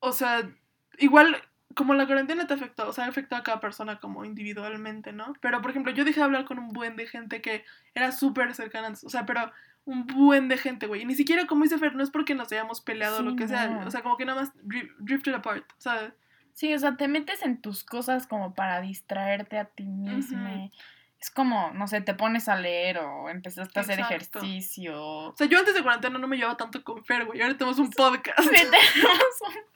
o 0.00 0.12
sea, 0.12 0.50
igual, 0.98 1.42
como 1.74 1.94
la 1.94 2.04
cuarentena 2.04 2.46
te 2.46 2.52
afectó, 2.52 2.88
o 2.88 2.92
sea, 2.92 3.06
afectó 3.06 3.36
a 3.36 3.42
cada 3.42 3.58
persona 3.58 4.00
como 4.00 4.26
individualmente, 4.26 5.14
¿no? 5.14 5.32
Pero, 5.40 5.62
por 5.62 5.70
ejemplo, 5.70 5.92
yo 5.92 6.04
dejé 6.04 6.20
de 6.20 6.24
hablar 6.24 6.44
con 6.44 6.58
un 6.58 6.74
buen 6.74 6.96
de 6.96 7.06
gente 7.06 7.40
que 7.40 7.64
era 7.94 8.12
súper 8.12 8.54
cercana, 8.54 8.92
o 9.02 9.08
sea, 9.08 9.24
pero 9.24 9.50
un 9.84 10.06
buen 10.06 10.48
de 10.48 10.56
gente, 10.56 10.86
güey. 10.86 11.02
Y 11.02 11.04
ni 11.04 11.14
siquiera, 11.14 11.46
como 11.46 11.64
dice 11.64 11.78
Fer, 11.78 11.94
no 11.94 12.02
es 12.02 12.10
porque 12.10 12.34
nos 12.34 12.52
hayamos 12.52 12.80
peleado 12.80 13.18
o 13.18 13.22
lo 13.22 13.36
que 13.36 13.48
sea. 13.48 13.82
O 13.86 13.90
sea, 13.90 14.02
como 14.02 14.16
que 14.16 14.24
nada 14.24 14.42
más 14.42 14.52
drifted 14.98 15.34
apart, 15.34 15.64
¿sabes? 15.78 16.12
Sí, 16.52 16.72
o 16.74 16.78
sea, 16.78 16.96
te 16.96 17.08
metes 17.08 17.42
en 17.42 17.60
tus 17.60 17.84
cosas 17.84 18.26
como 18.26 18.54
para 18.54 18.80
distraerte 18.80 19.58
a 19.58 19.64
ti 19.64 19.84
mismo. 19.84 20.70
Es 21.18 21.30
como, 21.30 21.70
no 21.74 21.86
sé, 21.86 22.00
te 22.00 22.14
pones 22.14 22.48
a 22.48 22.56
leer 22.56 22.98
o 22.98 23.28
empezaste 23.28 23.78
a 23.78 23.82
hacer 23.82 24.00
ejercicio. 24.00 25.02
O 25.02 25.36
sea, 25.36 25.46
yo 25.46 25.58
antes 25.58 25.74
de 25.74 25.82
cuarentena 25.82 26.18
no 26.18 26.26
me 26.26 26.36
llevaba 26.36 26.56
tanto 26.56 26.82
con 26.82 27.04
Fer, 27.04 27.26
güey. 27.26 27.42
Ahora 27.42 27.56
tenemos 27.56 27.78
un 27.78 27.90
podcast. 27.90 28.40
Sí, 28.40 28.48
tenemos 28.50 29.42
un 29.48 29.70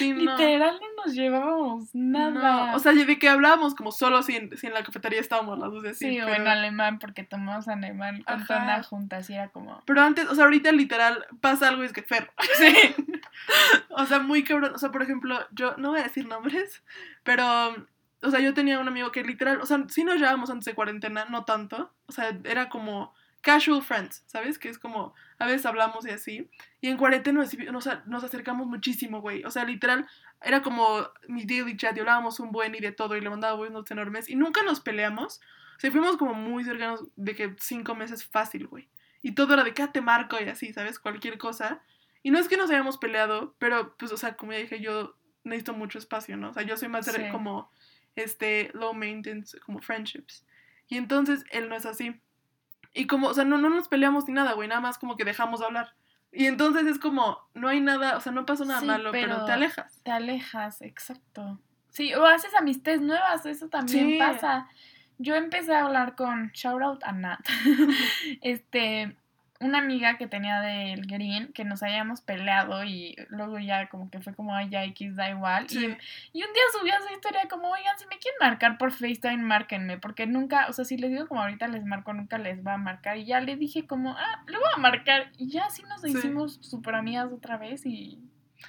Literal 0.00 0.78
no 0.80 1.04
nos 1.04 1.14
llevábamos 1.14 1.94
nada. 1.94 2.74
O 2.74 2.78
sea, 2.78 2.92
de 2.92 3.18
que 3.18 3.28
hablábamos 3.28 3.74
como 3.74 3.92
solo 3.92 4.22
si 4.22 4.36
en, 4.36 4.56
si 4.56 4.66
en 4.66 4.74
la 4.74 4.82
cafetería 4.82 5.20
estábamos 5.20 5.58
las 5.58 5.70
dos 5.70 5.82
de 5.82 5.94
Sí, 5.94 6.20
o 6.20 6.28
en 6.28 6.46
alemán, 6.46 6.98
porque 6.98 7.24
tomamos 7.24 7.68
alemán 7.68 8.22
con 8.22 8.46
toda 8.46 8.82
junta, 8.82 9.18
así 9.18 9.34
era 9.34 9.48
como. 9.48 9.82
Pero 9.86 10.02
antes, 10.02 10.26
o 10.28 10.34
sea, 10.34 10.44
ahorita 10.44 10.72
literal 10.72 11.26
pasa 11.40 11.68
algo 11.68 11.82
y 11.82 11.86
es 11.86 11.92
que 11.92 12.02
Fer. 12.02 12.30
Sí. 12.56 12.94
o 13.90 14.06
sea, 14.06 14.18
muy 14.18 14.42
cabrón. 14.42 14.72
O 14.74 14.78
sea, 14.78 14.90
por 14.90 15.02
ejemplo, 15.02 15.38
yo 15.52 15.76
no 15.76 15.90
voy 15.90 16.00
a 16.00 16.04
decir 16.04 16.26
nombres, 16.26 16.82
pero. 17.22 17.44
O 18.22 18.30
sea, 18.30 18.40
yo 18.40 18.54
tenía 18.54 18.80
un 18.80 18.88
amigo 18.88 19.12
que 19.12 19.22
literal, 19.22 19.60
o 19.60 19.66
sea, 19.66 19.84
sí 19.88 20.02
nos 20.02 20.16
llevábamos 20.16 20.50
antes 20.50 20.64
de 20.64 20.74
cuarentena, 20.74 21.26
no 21.26 21.44
tanto. 21.44 21.92
O 22.06 22.12
sea, 22.12 22.36
era 22.44 22.68
como 22.70 23.14
casual 23.46 23.80
friends, 23.80 24.24
¿sabes? 24.26 24.58
Que 24.58 24.68
es 24.68 24.76
como, 24.76 25.14
a 25.38 25.46
veces 25.46 25.64
hablamos 25.66 26.04
y 26.04 26.10
así. 26.10 26.50
Y 26.80 26.88
en 26.88 26.96
cuarentena 26.96 27.44
nos, 27.70 27.88
nos, 28.06 28.24
acercamos 28.24 28.66
muchísimo, 28.66 29.20
güey. 29.20 29.44
O 29.44 29.52
sea, 29.52 29.64
literal, 29.64 30.04
era 30.42 30.62
como 30.62 31.08
mi 31.28 31.44
daily 31.44 31.76
chat 31.76 31.96
y 31.96 32.00
hablábamos 32.00 32.40
un 32.40 32.50
buen 32.50 32.74
y 32.74 32.80
de 32.80 32.90
todo 32.90 33.16
y 33.16 33.20
le 33.20 33.30
mandaba 33.30 33.54
buenos 33.54 33.74
notes 33.74 33.92
enormes. 33.92 34.28
Y 34.28 34.34
nunca 34.34 34.64
nos 34.64 34.80
peleamos. 34.80 35.40
O 35.76 35.80
sea, 35.80 35.92
fuimos 35.92 36.16
como 36.16 36.34
muy 36.34 36.64
cercanos 36.64 37.04
de 37.14 37.36
que 37.36 37.54
cinco 37.60 37.94
meses 37.94 38.24
fácil, 38.24 38.66
güey. 38.66 38.88
Y 39.22 39.36
todo 39.36 39.54
era 39.54 39.62
de 39.62 39.72
que 39.74 39.82
ah, 39.84 39.92
te 39.92 40.00
marco 40.00 40.36
y 40.40 40.48
así, 40.48 40.72
¿sabes? 40.72 40.98
Cualquier 40.98 41.38
cosa. 41.38 41.80
Y 42.24 42.32
no 42.32 42.40
es 42.40 42.48
que 42.48 42.56
nos 42.56 42.68
hayamos 42.70 42.98
peleado, 42.98 43.54
pero 43.60 43.96
pues, 43.96 44.10
o 44.10 44.16
sea, 44.16 44.34
como 44.34 44.54
ya 44.54 44.58
dije, 44.58 44.80
yo 44.80 45.16
necesito 45.44 45.72
mucho 45.72 46.00
espacio, 46.00 46.36
¿no? 46.36 46.50
O 46.50 46.52
sea, 46.52 46.64
yo 46.64 46.76
soy 46.76 46.88
más 46.88 47.06
de 47.06 47.28
como, 47.28 47.70
este, 48.16 48.72
low 48.74 48.92
maintenance, 48.92 49.56
como 49.60 49.80
friendships. 49.80 50.44
Y 50.88 50.96
entonces 50.96 51.44
él 51.52 51.68
no 51.68 51.76
es 51.76 51.86
así. 51.86 52.20
Y 52.96 53.06
como, 53.06 53.28
o 53.28 53.34
sea, 53.34 53.44
no, 53.44 53.58
no 53.58 53.68
nos 53.68 53.88
peleamos 53.88 54.26
ni 54.26 54.32
nada, 54.32 54.54
güey, 54.54 54.68
nada 54.68 54.80
más 54.80 54.96
como 54.96 55.16
que 55.16 55.24
dejamos 55.24 55.60
de 55.60 55.66
hablar. 55.66 55.94
Y 56.32 56.46
entonces 56.46 56.86
es 56.86 56.98
como, 56.98 57.38
no 57.52 57.68
hay 57.68 57.80
nada, 57.80 58.16
o 58.16 58.20
sea, 58.20 58.32
no 58.32 58.46
pasó 58.46 58.64
nada 58.64 58.80
malo, 58.80 59.12
pero, 59.12 59.44
te 59.44 59.52
alejas. 59.52 60.00
Te 60.02 60.10
alejas, 60.10 60.80
exacto. 60.80 61.60
Sí, 61.90 62.14
o 62.14 62.24
haces 62.24 62.54
amistades 62.54 63.02
nuevas, 63.02 63.44
eso 63.44 63.68
también 63.68 64.18
pasa. 64.18 64.68
Yo 65.18 65.34
empecé 65.34 65.74
a 65.74 65.84
hablar 65.84 66.14
con, 66.14 66.50
shout 66.52 66.82
out 66.82 67.04
a 67.04 67.12
Nat, 67.12 67.40
este, 68.42 69.16
una 69.60 69.78
amiga 69.78 70.16
que 70.18 70.26
tenía 70.26 70.60
del 70.60 71.06
Green, 71.06 71.52
que 71.52 71.64
nos 71.64 71.82
habíamos 71.82 72.20
peleado 72.20 72.84
y 72.84 73.16
luego 73.28 73.58
ya 73.58 73.88
como 73.88 74.10
que 74.10 74.20
fue 74.20 74.34
como, 74.34 74.54
ay, 74.54 74.68
ya 74.70 74.84
X 74.84 75.16
da 75.16 75.30
igual. 75.30 75.66
Y, 75.70 75.76
y, 75.78 76.42
un 76.42 76.52
día 76.52 76.62
subió 76.78 76.94
su 77.06 77.14
historia 77.14 77.48
como, 77.48 77.70
oigan, 77.70 77.98
si 77.98 78.06
me 78.06 78.18
quieren 78.18 78.38
marcar 78.40 78.78
por 78.78 78.92
FaceTime, 78.92 79.38
márquenme, 79.38 79.98
porque 79.98 80.26
nunca, 80.26 80.66
o 80.68 80.72
sea, 80.72 80.84
si 80.84 80.96
les 80.96 81.10
digo 81.10 81.26
como 81.26 81.42
ahorita 81.42 81.68
les 81.68 81.84
marco, 81.84 82.12
nunca 82.12 82.38
les 82.38 82.64
va 82.66 82.74
a 82.74 82.78
marcar. 82.78 83.16
Y 83.16 83.24
ya 83.24 83.40
le 83.40 83.56
dije 83.56 83.86
como, 83.86 84.12
ah, 84.16 84.44
le 84.46 84.56
voy 84.58 84.68
a 84.74 84.78
marcar. 84.78 85.30
Y 85.38 85.50
ya 85.50 85.64
así 85.64 85.82
nos 85.82 86.04
hicimos 86.04 86.58
súper 86.60 86.94
amigas 86.94 87.32
otra 87.32 87.56
vez 87.56 87.86
y 87.86 88.18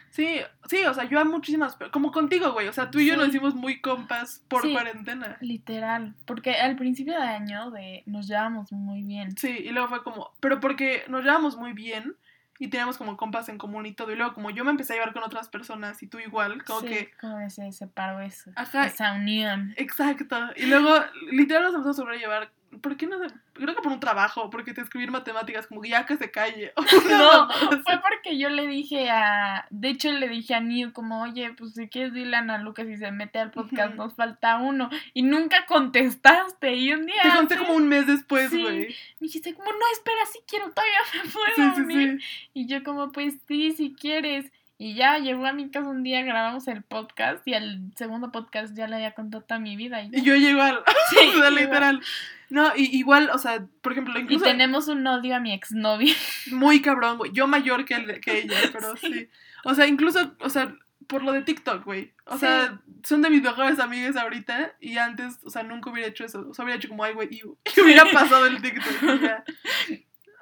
Sí, 0.10 0.40
sí, 0.68 0.84
o 0.86 0.94
sea, 0.94 1.06
yo 1.06 1.20
a 1.20 1.26
muchísimas, 1.26 1.78
como 1.92 2.12
contigo, 2.12 2.52
güey, 2.54 2.68
o 2.68 2.74
sea, 2.74 2.90
tú 2.90 3.00
y 3.00 3.08
yo 3.08 3.16
nos 3.16 3.30
hicimos 3.30 3.56
muy 3.56 3.82
compas 3.82 4.44
por 4.48 4.70
cuarentena. 4.72 5.38
Literal, 5.42 6.16
porque 6.26 6.56
al 6.56 6.76
principio 6.76 7.14
de 7.14 7.26
año 7.26 7.72
de 7.72 8.04
nos 8.06 8.28
llevábamos 8.28 8.72
muy 8.72 9.04
bien. 9.04 9.38
Sí, 9.38 9.50
y 9.50 9.70
luego 9.70 9.90
fue 9.90 10.04
como, 10.04 10.32
pero 10.40 10.60
porque 10.60 11.04
nos 11.08 11.24
llevábamos 11.24 11.58
muy 11.58 11.74
bien 11.74 12.16
y 12.60 12.70
teníamos 12.70 12.98
como 12.98 13.18
compas 13.18 13.50
en 13.50 13.58
común 13.58 13.86
y 13.86 13.94
todo, 13.94 14.12
y 14.12 14.16
luego 14.16 14.34
como 14.34 14.50
yo 14.50 14.66
me 14.66 14.72
empecé 14.72 14.94
a 14.94 14.96
llevar 14.96 15.14
con 15.14 15.24
otras 15.24 15.48
personas 15.50 16.02
y 16.02 16.08
tú 16.08 16.20
igual, 16.20 16.64
como 16.64 16.82
sí, 16.82 16.88
que... 16.88 17.12
como 17.20 17.50
se 17.50 17.72
separó 17.72 18.20
eso, 18.22 18.52
Ajá, 18.56 18.88
esa 18.88 19.14
unión. 19.14 19.74
Exacto, 19.78 20.38
y 20.56 20.66
luego 20.66 20.96
literal 21.32 21.64
nos 21.64 21.74
empezamos 21.74 22.00
a 22.00 22.02
sobrellevar 22.02 22.52
¿por 22.82 22.98
qué 22.98 23.08
no? 23.08 23.18
Creo 23.54 23.76
que 23.76 23.82
por 23.82 23.92
un 23.92 24.00
trabajo, 24.00 24.50
porque 24.50 24.74
te 24.74 24.82
escribir 24.82 25.12
matemáticas, 25.12 25.68
como 25.68 25.84
ya 25.84 26.06
que 26.06 26.18
se 26.18 26.32
calle. 26.32 26.74
no, 27.10 27.50
fue 27.84 28.00
porque 28.02 28.38
yo 28.38 28.50
le 28.50 28.68
dije 28.68 29.10
a. 29.10 29.66
De 29.70 29.90
hecho, 29.90 30.12
le 30.12 30.28
dije 30.28 30.54
a 30.54 30.60
New, 30.60 30.94
como, 30.94 31.22
oye, 31.22 31.54
pues 31.54 31.74
si 31.74 31.88
quieres 31.88 32.14
dile 32.14 32.36
a 32.36 32.40
Ana 32.40 32.60
Lucas 32.60 32.88
y 32.88 32.98
se 32.98 33.12
mete 33.12 33.40
al 33.40 33.52
podcast, 33.52 33.96
nos 33.96 34.14
falta 34.14 34.58
uno. 34.58 34.90
Y 35.14 35.24
nunca 35.24 35.66
contestaste. 35.66 36.76
Y 36.76 36.94
un 36.94 37.06
día. 37.06 37.22
Te 37.24 37.30
conté 37.30 37.58
como 37.58 37.74
un 37.74 37.88
mes 37.88 38.08
después, 38.08 38.52
güey. 38.52 38.88
Me 39.20 39.28
dijiste, 39.28 39.54
como, 39.54 39.72
no, 39.72 39.86
espera, 39.94 40.26
sí 40.32 40.40
quiero, 40.48 40.72
todavía 40.72 41.00
me 41.14 41.30
puedo 41.30 41.76
sí, 41.76 41.82
unir. 41.82 42.22
Y 42.54 42.68
yo, 42.68 42.84
como, 42.84 43.12
pues 43.12 43.36
sí, 43.48 43.72
si 43.72 43.94
quieres. 43.94 44.52
Y 44.80 44.94
ya 44.94 45.18
llegó 45.18 45.48
a 45.48 45.54
mi 45.54 45.70
casa 45.72 45.90
un 45.90 46.04
día, 46.04 46.22
grabamos 46.22 46.68
el 46.68 46.84
podcast 46.84 47.48
y 47.48 47.56
al 47.56 47.82
segundo 47.96 48.32
podcast 48.32 48.76
ya 48.76 48.88
le 48.88 48.96
había 48.98 49.16
contado 49.16 49.44
toda 49.44 49.60
mi 49.60 49.76
vida. 49.76 50.04
Y, 50.04 50.22
yo 50.22 50.36
llego 50.36 50.62
al. 50.62 50.84
Sí, 51.10 51.32
literal. 51.56 52.02
No, 52.50 52.72
y, 52.76 52.96
igual, 52.96 53.32
o 53.34 53.40
sea, 53.40 53.66
por 53.82 53.94
ejemplo, 53.94 54.18
incluso... 54.20 54.46
Y 54.46 54.50
tenemos 54.50 54.88
un 54.88 55.06
odio 55.08 55.36
a 55.36 55.40
mi 55.40 55.52
exnovia. 55.52 56.14
Muy 56.52 56.82
cabrón, 56.82 57.18
güey. 57.18 57.32
Yo 57.32 57.48
mayor 57.48 57.86
que, 57.86 57.96
el, 57.96 58.20
que 58.22 58.40
ella, 58.40 58.56
pero 58.72 58.96
sí. 58.98 59.30
O 59.66 59.74
sea, 59.74 59.88
incluso, 59.88 60.36
o 60.40 60.50
sea, 60.50 60.74
por 61.08 61.24
lo 61.24 61.32
de 61.32 61.42
TikTok, 61.42 61.84
güey. 61.84 62.14
O 62.26 62.38
sea, 62.38 62.80
son 63.04 63.24
de 63.24 63.32
mis 63.32 63.42
mejores 63.42 63.80
amigas 63.80 64.16
ahorita 64.16 64.76
y 64.80 64.98
antes, 64.98 65.40
o 65.44 65.50
sea, 65.50 65.64
nunca 65.64 65.90
hubiera 65.90 66.08
hecho 66.08 66.24
eso. 66.24 66.48
O 66.50 66.54
sea, 66.54 66.64
hubiera 66.64 66.78
hecho 66.78 66.90
como, 66.90 67.04
ay, 67.04 67.14
güey, 67.14 67.30
y 67.32 67.42
hubiera 67.82 68.06
pasado 68.12 68.46
el 68.46 68.62
TikTok. 68.62 69.44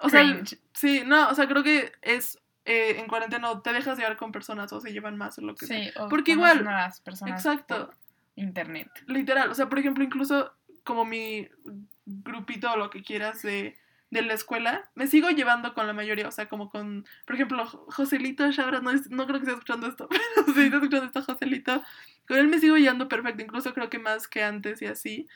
O 0.01 0.09
sea, 0.09 0.41
sí, 0.73 1.03
no, 1.05 1.29
o 1.29 1.35
sea, 1.35 1.47
creo 1.47 1.63
que 1.63 1.91
es 2.01 2.37
eh, 2.65 2.99
en 2.99 3.07
cuarentena 3.07 3.61
te 3.61 3.73
dejas 3.73 3.97
llevar 3.97 4.17
con 4.17 4.31
personas 4.31 4.73
o 4.73 4.81
se 4.81 4.91
llevan 4.91 5.17
más 5.17 5.37
o 5.37 5.41
lo 5.41 5.53
que 5.53 5.67
sea. 5.67 5.91
Porque 6.09 6.31
igual. 6.31 6.67
Personas 7.03 7.45
exacto. 7.45 7.91
internet. 8.35 8.89
Literal, 9.05 9.51
o 9.51 9.55
sea, 9.55 9.69
por 9.69 9.77
ejemplo, 9.77 10.03
incluso 10.03 10.51
como 10.83 11.05
mi 11.05 11.47
grupito 12.05 12.71
o 12.71 12.77
lo 12.77 12.89
que 12.89 13.03
quieras 13.03 13.43
de, 13.43 13.77
de 14.09 14.21
la 14.23 14.33
escuela, 14.33 14.89
me 14.95 15.07
sigo 15.07 15.29
llevando 15.29 15.73
con 15.75 15.85
la 15.85 15.93
mayoría, 15.93 16.27
o 16.27 16.31
sea, 16.31 16.47
como 16.49 16.69
con, 16.69 17.05
por 17.25 17.35
ejemplo, 17.35 17.65
Joselito 17.67 18.51
Chabra, 18.51 18.81
no, 18.81 18.91
no 18.93 19.27
creo 19.27 19.39
que 19.39 19.45
esté 19.45 19.51
escuchando 19.51 19.87
esto, 19.87 20.07
pero 20.35 20.53
si 20.53 20.61
está 20.63 20.77
escuchando 20.77 21.05
esto, 21.05 21.23
Joselito, 21.23 21.83
con 22.27 22.37
él 22.37 22.47
me 22.47 22.59
sigo 22.59 22.77
llevando 22.77 23.07
perfecto, 23.07 23.43
incluso 23.43 23.73
creo 23.73 23.89
que 23.89 23.99
más 23.99 24.27
que 24.27 24.43
antes 24.43 24.81
y 24.81 24.87
así. 24.87 25.27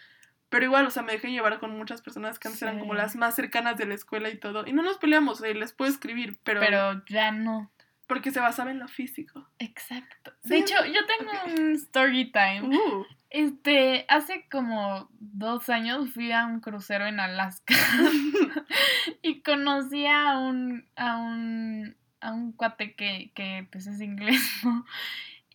Pero 0.49 0.65
igual, 0.65 0.87
o 0.87 0.91
sea, 0.91 1.03
me 1.03 1.11
dejé 1.11 1.31
llevar 1.31 1.59
con 1.59 1.77
muchas 1.77 2.01
personas 2.01 2.39
que 2.39 2.47
antes 2.47 2.61
eran 2.63 2.79
como 2.79 2.95
las 2.95 3.15
más 3.15 3.35
cercanas 3.35 3.77
de 3.77 3.85
la 3.85 3.93
escuela 3.93 4.29
y 4.29 4.37
todo. 4.37 4.65
Y 4.65 4.73
no 4.73 4.81
nos 4.81 4.97
peleamos, 4.97 5.41
les 5.41 5.73
puedo 5.73 5.91
escribir, 5.91 6.39
pero... 6.43 6.59
Pero 6.59 7.03
ya 7.07 7.31
no. 7.31 7.71
Porque 8.07 8.31
se 8.31 8.39
basaba 8.39 8.71
en 8.71 8.79
lo 8.79 8.87
físico. 8.87 9.47
Exacto. 9.59 10.33
De 10.43 10.57
hecho, 10.57 10.73
yo 10.85 11.01
tengo 11.05 11.31
un 11.55 11.73
story 11.73 12.31
time. 12.31 12.75
Uh. 12.75 13.05
Este, 13.29 14.05
hace 14.07 14.47
como 14.49 15.07
dos 15.19 15.69
años 15.69 16.11
fui 16.11 16.31
a 16.31 16.47
un 16.47 16.61
crucero 16.61 17.05
en 17.05 17.19
Alaska 17.19 17.75
y 19.21 19.43
conocí 19.43 20.07
a 20.07 20.39
un, 20.39 20.87
a 20.95 21.17
un, 21.17 21.95
a 22.21 22.33
un 22.33 22.53
cuate 22.53 22.95
que, 22.95 23.31
que 23.35 23.67
pues 23.71 23.85
es 23.85 24.01
inglés, 24.01 24.41
¿no? 24.63 24.83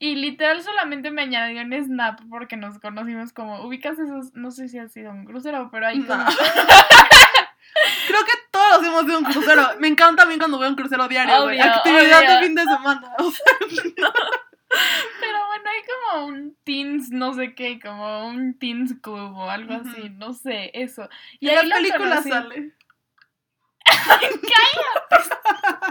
Y 0.05 0.17
literal 0.17 0.63
solamente 0.63 1.11
me 1.11 1.23
añadió 1.23 1.63
en 1.63 1.83
Snap 1.83 2.21
porque 2.29 2.59
nos 2.59 2.79
conocimos 2.79 3.33
como, 3.33 3.65
ubicas 3.65 3.99
esos, 3.99 4.35
no 4.35 4.51
sé 4.51 4.69
si 4.69 4.79
ha 4.79 4.87
sido 4.87 5.11
un 5.11 5.25
crucero, 5.25 5.71
pero 5.73 5.87
hay 5.87 6.03
como... 6.03 6.23
Creo 8.07 8.25
que 8.27 8.33
todos 8.51 8.87
hemos 8.87 9.05
ido 9.05 9.15
a 9.15 9.19
un 9.21 9.25
crucero. 9.25 9.63
Me 9.81 9.89
encanta 9.89 10.25
también 10.25 10.39
cuando 10.39 10.59
veo 10.59 10.69
un 10.69 10.75
crucero 10.75 11.09
diario, 11.09 11.45
güey. 11.45 11.59
Actividad 11.59 12.21
de 12.21 12.47
fin 12.47 12.55
de 12.55 12.65
semana. 12.65 13.15
Pero 15.21 15.47
bueno, 15.47 15.71
hay 15.71 15.83
como 16.13 16.27
un 16.27 16.57
teens, 16.65 17.09
no 17.09 17.33
sé 17.33 17.55
qué, 17.55 17.81
como 17.81 18.29
un 18.29 18.59
teens 18.59 18.95
club 19.01 19.35
o 19.35 19.49
algo 19.49 19.73
así, 19.73 20.11
no 20.11 20.35
sé, 20.35 20.71
eso. 20.75 21.09
Y, 21.41 21.49
ahí 21.49 21.67
la 21.67 21.77
película 21.77 22.23
sale. 22.23 22.75
¡Cállate! 23.85 24.35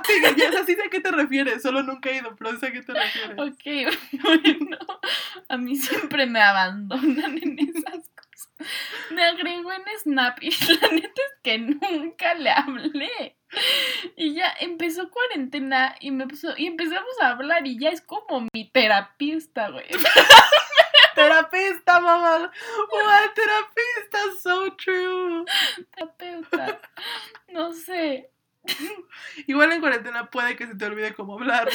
Sí, 0.05 0.13
ya 0.37 0.65
sé 0.65 0.77
a 0.85 0.89
qué 0.89 0.99
te 0.99 1.11
refieres, 1.11 1.61
solo 1.61 1.83
nunca 1.83 2.09
he 2.09 2.17
ido, 2.17 2.35
pero 2.35 2.57
sé 2.59 2.67
a 2.67 2.71
qué 2.71 2.81
te 2.81 2.93
refieres. 2.93 3.37
Ok, 3.39 3.93
bueno, 4.23 4.77
a 5.47 5.57
mí 5.57 5.75
siempre 5.75 6.25
me 6.25 6.41
abandonan 6.41 7.37
en 7.37 7.57
esas 7.59 8.13
me 9.11 9.23
agregó 9.23 9.71
en 9.71 9.83
Snap 10.01 10.37
y 10.41 10.49
la 10.81 10.87
neta 10.89 11.07
es 11.21 11.33
que 11.41 11.57
nunca 11.57 12.33
le 12.35 12.49
hablé. 12.49 13.37
Y 14.15 14.33
ya 14.33 14.53
empezó 14.59 15.09
cuarentena 15.11 15.95
y 15.99 16.11
me 16.11 16.27
puso, 16.27 16.53
y 16.57 16.65
empezamos 16.65 17.19
a 17.21 17.29
hablar 17.29 17.67
y 17.67 17.77
ya 17.77 17.89
es 17.89 18.01
como 18.01 18.47
mi 18.53 18.69
terapista, 18.69 19.69
güey. 19.69 19.85
terapista, 21.23 21.99
mamá. 21.99 22.51
What, 22.91 23.33
terapista, 23.33 24.19
so 24.41 24.75
true. 24.75 25.45
Terapeuta. 25.95 26.81
No 27.51 27.73
sé. 27.73 28.29
Igual 29.47 29.71
en 29.73 29.81
cuarentena 29.81 30.29
puede 30.29 30.55
que 30.55 30.67
se 30.67 30.75
te 30.75 30.85
olvide 30.85 31.13
cómo 31.13 31.35
hablar. 31.35 31.69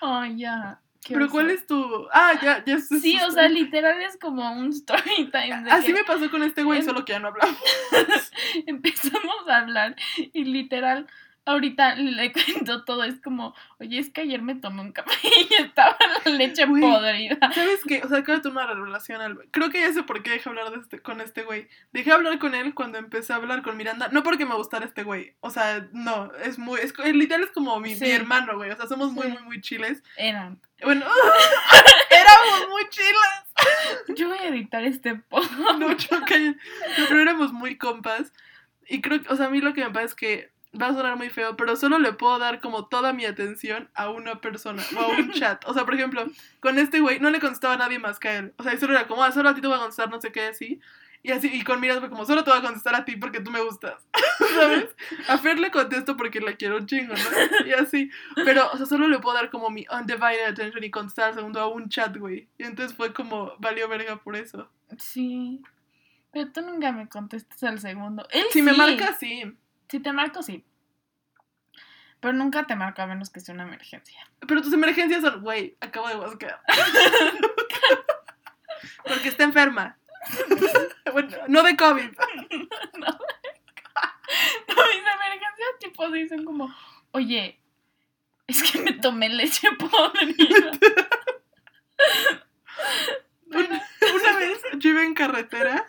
Ay, 0.00 0.38
ya. 0.38 0.80
Pero 1.08 1.28
¿cuál 1.30 1.50
es 1.50 1.66
tu...? 1.66 2.08
Ah, 2.12 2.32
ya, 2.42 2.64
ya. 2.64 2.80
Sí, 2.80 3.18
o 3.20 3.30
sea, 3.30 3.48
literal 3.48 4.00
es 4.02 4.16
como 4.18 4.50
un 4.52 4.70
story 4.70 5.30
time. 5.30 5.70
Así 5.70 5.92
me 5.92 6.04
pasó 6.04 6.30
con 6.30 6.42
este 6.42 6.64
güey, 6.64 6.80
em 6.80 6.84
solo 6.84 7.04
que 7.04 7.12
ya 7.12 7.20
no 7.20 7.28
hablamos. 7.28 7.60
Empezamos 8.66 9.48
a 9.48 9.58
hablar 9.58 9.94
y 10.16 10.44
literal 10.44 11.06
ahorita 11.46 11.94
le 11.94 12.32
cuento 12.56 12.84
todo, 12.84 13.04
es 13.04 13.20
como, 13.20 13.54
oye, 13.78 13.98
es 13.98 14.10
que 14.10 14.22
ayer 14.22 14.42
me 14.42 14.56
tomé 14.56 14.82
un 14.82 14.92
café 14.92 15.16
y 15.50 15.54
estaba 15.54 15.96
la 16.24 16.32
leche 16.32 16.66
podrida. 16.66 17.38
¿Sabes 17.52 17.80
qué? 17.86 18.02
O 18.04 18.08
sea, 18.08 18.18
acabo 18.18 18.36
de 18.36 18.42
tomar 18.42 18.70
una 18.70 18.84
relación 18.84 19.20
al... 19.20 19.38
Creo 19.52 19.70
que 19.70 19.80
ya 19.80 19.92
sé 19.92 20.02
por 20.02 20.22
qué 20.22 20.30
dejé 20.30 20.48
hablar 20.48 20.70
de 20.70 20.80
este, 20.80 21.00
con 21.00 21.20
este 21.20 21.44
güey. 21.44 21.68
Dejé 21.92 22.12
hablar 22.12 22.38
con 22.38 22.54
él 22.54 22.74
cuando 22.74 22.98
empecé 22.98 23.32
a 23.32 23.36
hablar 23.36 23.62
con 23.62 23.76
Miranda, 23.76 24.08
no 24.12 24.22
porque 24.22 24.44
me 24.44 24.54
gustara 24.54 24.84
este 24.84 25.04
güey, 25.04 25.34
o 25.40 25.50
sea, 25.50 25.88
no, 25.92 26.32
es 26.44 26.58
muy, 26.58 26.80
es, 26.80 26.92
literal 26.98 27.44
es 27.44 27.52
como 27.52 27.78
mi, 27.80 27.92
hermano, 28.00 28.56
güey, 28.56 28.70
o 28.70 28.76
sea, 28.76 28.86
somos 28.86 29.12
muy, 29.12 29.28
muy, 29.28 29.42
muy 29.42 29.60
chiles. 29.60 30.02
Eran. 30.16 30.60
Bueno, 30.82 31.06
éramos 32.10 32.68
muy 32.70 32.88
chiles. 32.90 34.16
Yo 34.16 34.28
voy 34.28 34.38
a 34.38 34.48
editar 34.48 34.84
este 34.84 35.14
post. 35.14 35.50
No, 35.52 35.96
yo, 35.96 36.20
pero 37.08 37.20
éramos 37.20 37.52
muy 37.52 37.78
compas. 37.78 38.32
Y 38.88 39.00
creo 39.00 39.22
que, 39.22 39.28
o 39.32 39.36
sea, 39.36 39.46
a 39.46 39.50
mí 39.50 39.60
lo 39.60 39.72
que 39.72 39.84
me 39.84 39.90
pasa 39.90 40.06
es 40.06 40.14
que 40.14 40.55
va 40.80 40.88
a 40.88 40.94
sonar 40.94 41.16
muy 41.16 41.30
feo, 41.30 41.56
pero 41.56 41.76
solo 41.76 41.98
le 41.98 42.12
puedo 42.12 42.38
dar 42.38 42.60
como 42.60 42.86
toda 42.86 43.12
mi 43.12 43.24
atención 43.24 43.88
a 43.94 44.10
una 44.10 44.40
persona 44.40 44.82
o 44.96 45.00
a 45.00 45.08
un 45.08 45.30
chat. 45.32 45.62
O 45.66 45.74
sea, 45.74 45.84
por 45.84 45.94
ejemplo, 45.94 46.26
con 46.60 46.78
este 46.78 47.00
güey 47.00 47.20
no 47.20 47.30
le 47.30 47.40
contestaba 47.40 47.74
a 47.74 47.78
nadie 47.78 47.98
más 47.98 48.18
que 48.18 48.28
a 48.28 48.36
él. 48.38 48.54
O 48.58 48.62
sea, 48.62 48.78
solo 48.78 48.94
era 48.94 49.06
como, 49.06 49.22
ah, 49.22 49.32
solo 49.32 49.48
a 49.48 49.54
ti 49.54 49.60
te 49.60 49.66
voy 49.66 49.76
a 49.76 49.80
contestar, 49.80 50.10
no 50.10 50.20
sé 50.20 50.32
qué, 50.32 50.46
así. 50.46 50.80
Y 51.22 51.32
así, 51.32 51.50
y 51.52 51.64
con 51.64 51.80
miras 51.80 51.98
fue 51.98 52.08
como, 52.08 52.24
solo 52.24 52.44
te 52.44 52.50
voy 52.50 52.60
a 52.60 52.62
contestar 52.62 52.94
a 52.94 53.04
ti 53.04 53.16
porque 53.16 53.40
tú 53.40 53.50
me 53.50 53.60
gustas. 53.60 54.06
¿Sabes? 54.54 54.94
A 55.26 55.38
Fer 55.38 55.58
le 55.58 55.72
contesto 55.72 56.16
porque 56.16 56.40
la 56.40 56.54
quiero 56.54 56.76
un 56.76 56.86
chingo, 56.86 57.14
¿no? 57.14 57.66
Y 57.66 57.72
así. 57.72 58.10
Pero, 58.44 58.70
o 58.72 58.76
sea, 58.76 58.86
solo 58.86 59.08
le 59.08 59.18
puedo 59.18 59.34
dar 59.34 59.50
como 59.50 59.68
mi 59.68 59.86
undivided 59.90 60.46
attention 60.46 60.84
y 60.84 60.90
contestar 60.90 61.30
al 61.30 61.34
segundo 61.34 61.60
a 61.60 61.66
un 61.66 61.88
chat, 61.88 62.16
güey. 62.16 62.48
Y 62.58 62.62
entonces 62.62 62.96
fue 62.96 63.12
como, 63.12 63.54
valió 63.58 63.88
verga 63.88 64.22
por 64.22 64.36
eso. 64.36 64.70
Sí. 64.98 65.60
Pero 66.32 66.52
tú 66.52 66.60
nunca 66.60 66.92
me 66.92 67.08
contestas 67.08 67.60
al 67.64 67.80
segundo. 67.80 68.28
Él 68.30 68.44
si 68.52 68.62
me 68.62 68.72
marca, 68.72 69.16
sí. 69.18 69.52
Si 69.88 70.00
te 70.00 70.12
marco, 70.12 70.42
sí. 70.42 70.64
Pero 72.20 72.32
nunca 72.32 72.66
te 72.66 72.74
marco 72.76 73.02
a 73.02 73.06
menos 73.06 73.30
que 73.30 73.40
sea 73.40 73.54
una 73.54 73.64
emergencia. 73.64 74.18
Pero 74.46 74.62
tus 74.62 74.72
emergencias 74.72 75.22
son, 75.22 75.42
güey, 75.42 75.76
acabo 75.80 76.08
de 76.08 76.14
buscar. 76.16 76.60
Porque 79.04 79.28
está 79.28 79.44
enferma. 79.44 79.98
bueno, 81.12 81.36
no 81.48 81.62
de 81.62 81.76
COVID. 81.76 82.10
no, 82.98 83.06
no, 83.06 83.18
mis 84.88 85.04
emergencias 85.14 85.78
tipo 85.78 86.10
dicen 86.10 86.44
como, 86.44 86.74
oye, 87.12 87.60
es 88.46 88.62
que 88.62 88.80
me 88.80 88.92
tomé 88.92 89.28
leche 89.28 89.68
podrida. 89.72 90.70
una, 93.46 93.82
una 94.14 94.36
vez 94.38 94.62
yo 94.78 94.90
iba 94.90 95.04
en 95.04 95.14
carretera 95.14 95.86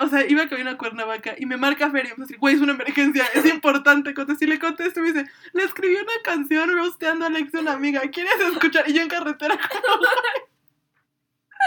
o 0.00 0.08
sea, 0.08 0.26
iba 0.28 0.48
camino 0.48 0.70
a 0.70 0.78
Cuernavaca 0.78 1.34
y 1.38 1.46
me 1.46 1.56
marca 1.56 1.90
Feria. 1.90 2.14
Me 2.16 2.24
dice, 2.24 2.38
güey, 2.38 2.54
es 2.54 2.60
una 2.60 2.72
emergencia, 2.72 3.24
es 3.34 3.44
importante. 3.46 4.14
Si 4.38 4.46
le 4.46 4.58
contesto, 4.58 5.00
me 5.00 5.12
dice, 5.12 5.30
le 5.52 5.64
escribí 5.64 5.94
una 5.94 6.22
canción 6.22 6.70
rosteando 6.76 7.24
a 7.24 7.28
Alex, 7.28 7.54
una 7.54 7.72
amiga. 7.72 8.00
¿Quieres 8.10 8.38
escuchar? 8.40 8.88
Y 8.88 8.94
yo 8.94 9.02
en 9.02 9.08
carretera. 9.08 9.58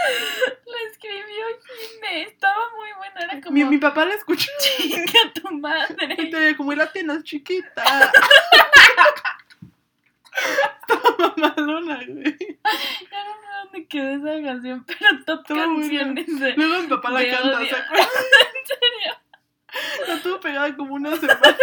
La 0.02 0.78
escribió 0.90 1.44
Jimé, 1.64 2.22
estaba 2.22 2.70
muy 2.76 2.92
buena. 2.96 3.20
Era 3.20 3.40
como. 3.40 3.54
Mi, 3.54 3.64
mi 3.64 3.78
papá 3.78 4.04
la 4.04 4.14
escuchó. 4.14 4.50
Chinga 4.60 5.32
tu 5.34 5.50
madre. 5.52 6.16
Y 6.18 6.30
te 6.30 6.56
como 6.56 6.72
la 6.74 6.90
tienes 6.92 7.22
chiquita. 7.24 8.12
mamalona, 11.18 11.96
güey. 12.06 12.36
Ya 13.10 13.24
no 13.24 13.34
sé 13.34 13.48
dónde 13.62 13.88
quedó 13.88 14.10
esa 14.10 14.42
canción, 14.46 14.84
pero 14.86 15.24
top 15.24 15.46
Todo 15.46 15.58
canciones 15.58 16.40
de. 16.40 16.54
Luego 16.54 16.82
mi 16.82 16.88
papá 16.88 17.10
la 17.10 17.28
canta, 17.28 17.66
¿se 17.66 17.76
acuerdan? 17.76 18.08
¿En 18.54 18.66
serio? 18.66 19.14
La 20.08 20.22
tuvo 20.22 20.40
pegada 20.40 20.74
como 20.76 20.94
una 20.94 21.16
semana. 21.16 21.56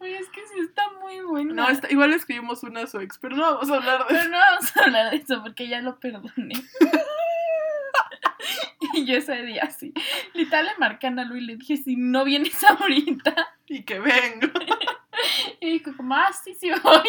Oye, 0.00 0.16
es 0.16 0.28
que 0.28 0.40
sí 0.46 0.60
está 0.60 0.82
muy 1.00 1.20
buena. 1.20 1.54
No, 1.54 1.68
está, 1.68 1.90
igual 1.90 2.12
escribimos 2.12 2.62
una 2.62 2.82
a 2.82 2.86
su 2.86 3.00
ex, 3.00 3.18
pero 3.18 3.36
no 3.36 3.42
vamos 3.42 3.70
a 3.70 3.76
hablar 3.76 4.06
de 4.06 4.14
eso. 4.14 4.22
Pero 4.22 4.30
no 4.30 4.38
vamos 4.38 4.76
a 4.76 4.84
hablar 4.84 5.10
de 5.10 5.16
eso 5.16 5.42
porque 5.42 5.68
ya 5.68 5.80
lo 5.80 5.98
perdoné. 5.98 6.54
y 8.94 9.04
yo 9.04 9.16
ese 9.16 9.42
día 9.42 9.68
sí. 9.70 9.92
Literal 10.34 10.66
le 10.66 10.78
marqué 10.78 11.08
a 11.08 11.10
Nalu 11.10 11.36
y 11.36 11.42
le 11.42 11.56
dije, 11.56 11.76
si 11.76 11.96
no 11.96 12.24
vienes 12.24 12.62
ahorita. 12.64 13.34
Y 13.66 13.82
que 13.84 13.98
vengo. 13.98 14.48
y 15.60 15.72
dijo 15.72 15.96
como, 15.96 16.14
ah, 16.14 16.32
sí, 16.32 16.54
sí 16.54 16.70
voy. 16.82 17.08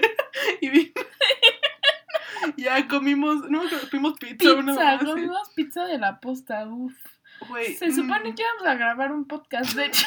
y 0.60 0.68
vino. 0.70 0.92
ya 2.56 2.88
comimos, 2.88 3.48
no, 3.50 3.62
comimos 3.90 4.18
pizza. 4.18 4.56
Pizza, 4.56 4.98
comimos 5.04 5.48
pizza 5.54 5.84
de 5.86 5.98
la 5.98 6.20
posta, 6.20 6.66
uff. 6.66 6.94
Se 7.78 7.92
supone 7.92 8.30
mm. 8.30 8.34
que 8.34 8.42
íbamos 8.42 8.66
a 8.66 8.74
grabar 8.74 9.12
un 9.12 9.24
podcast, 9.24 9.74
de 9.74 9.86
hecho. 9.86 10.06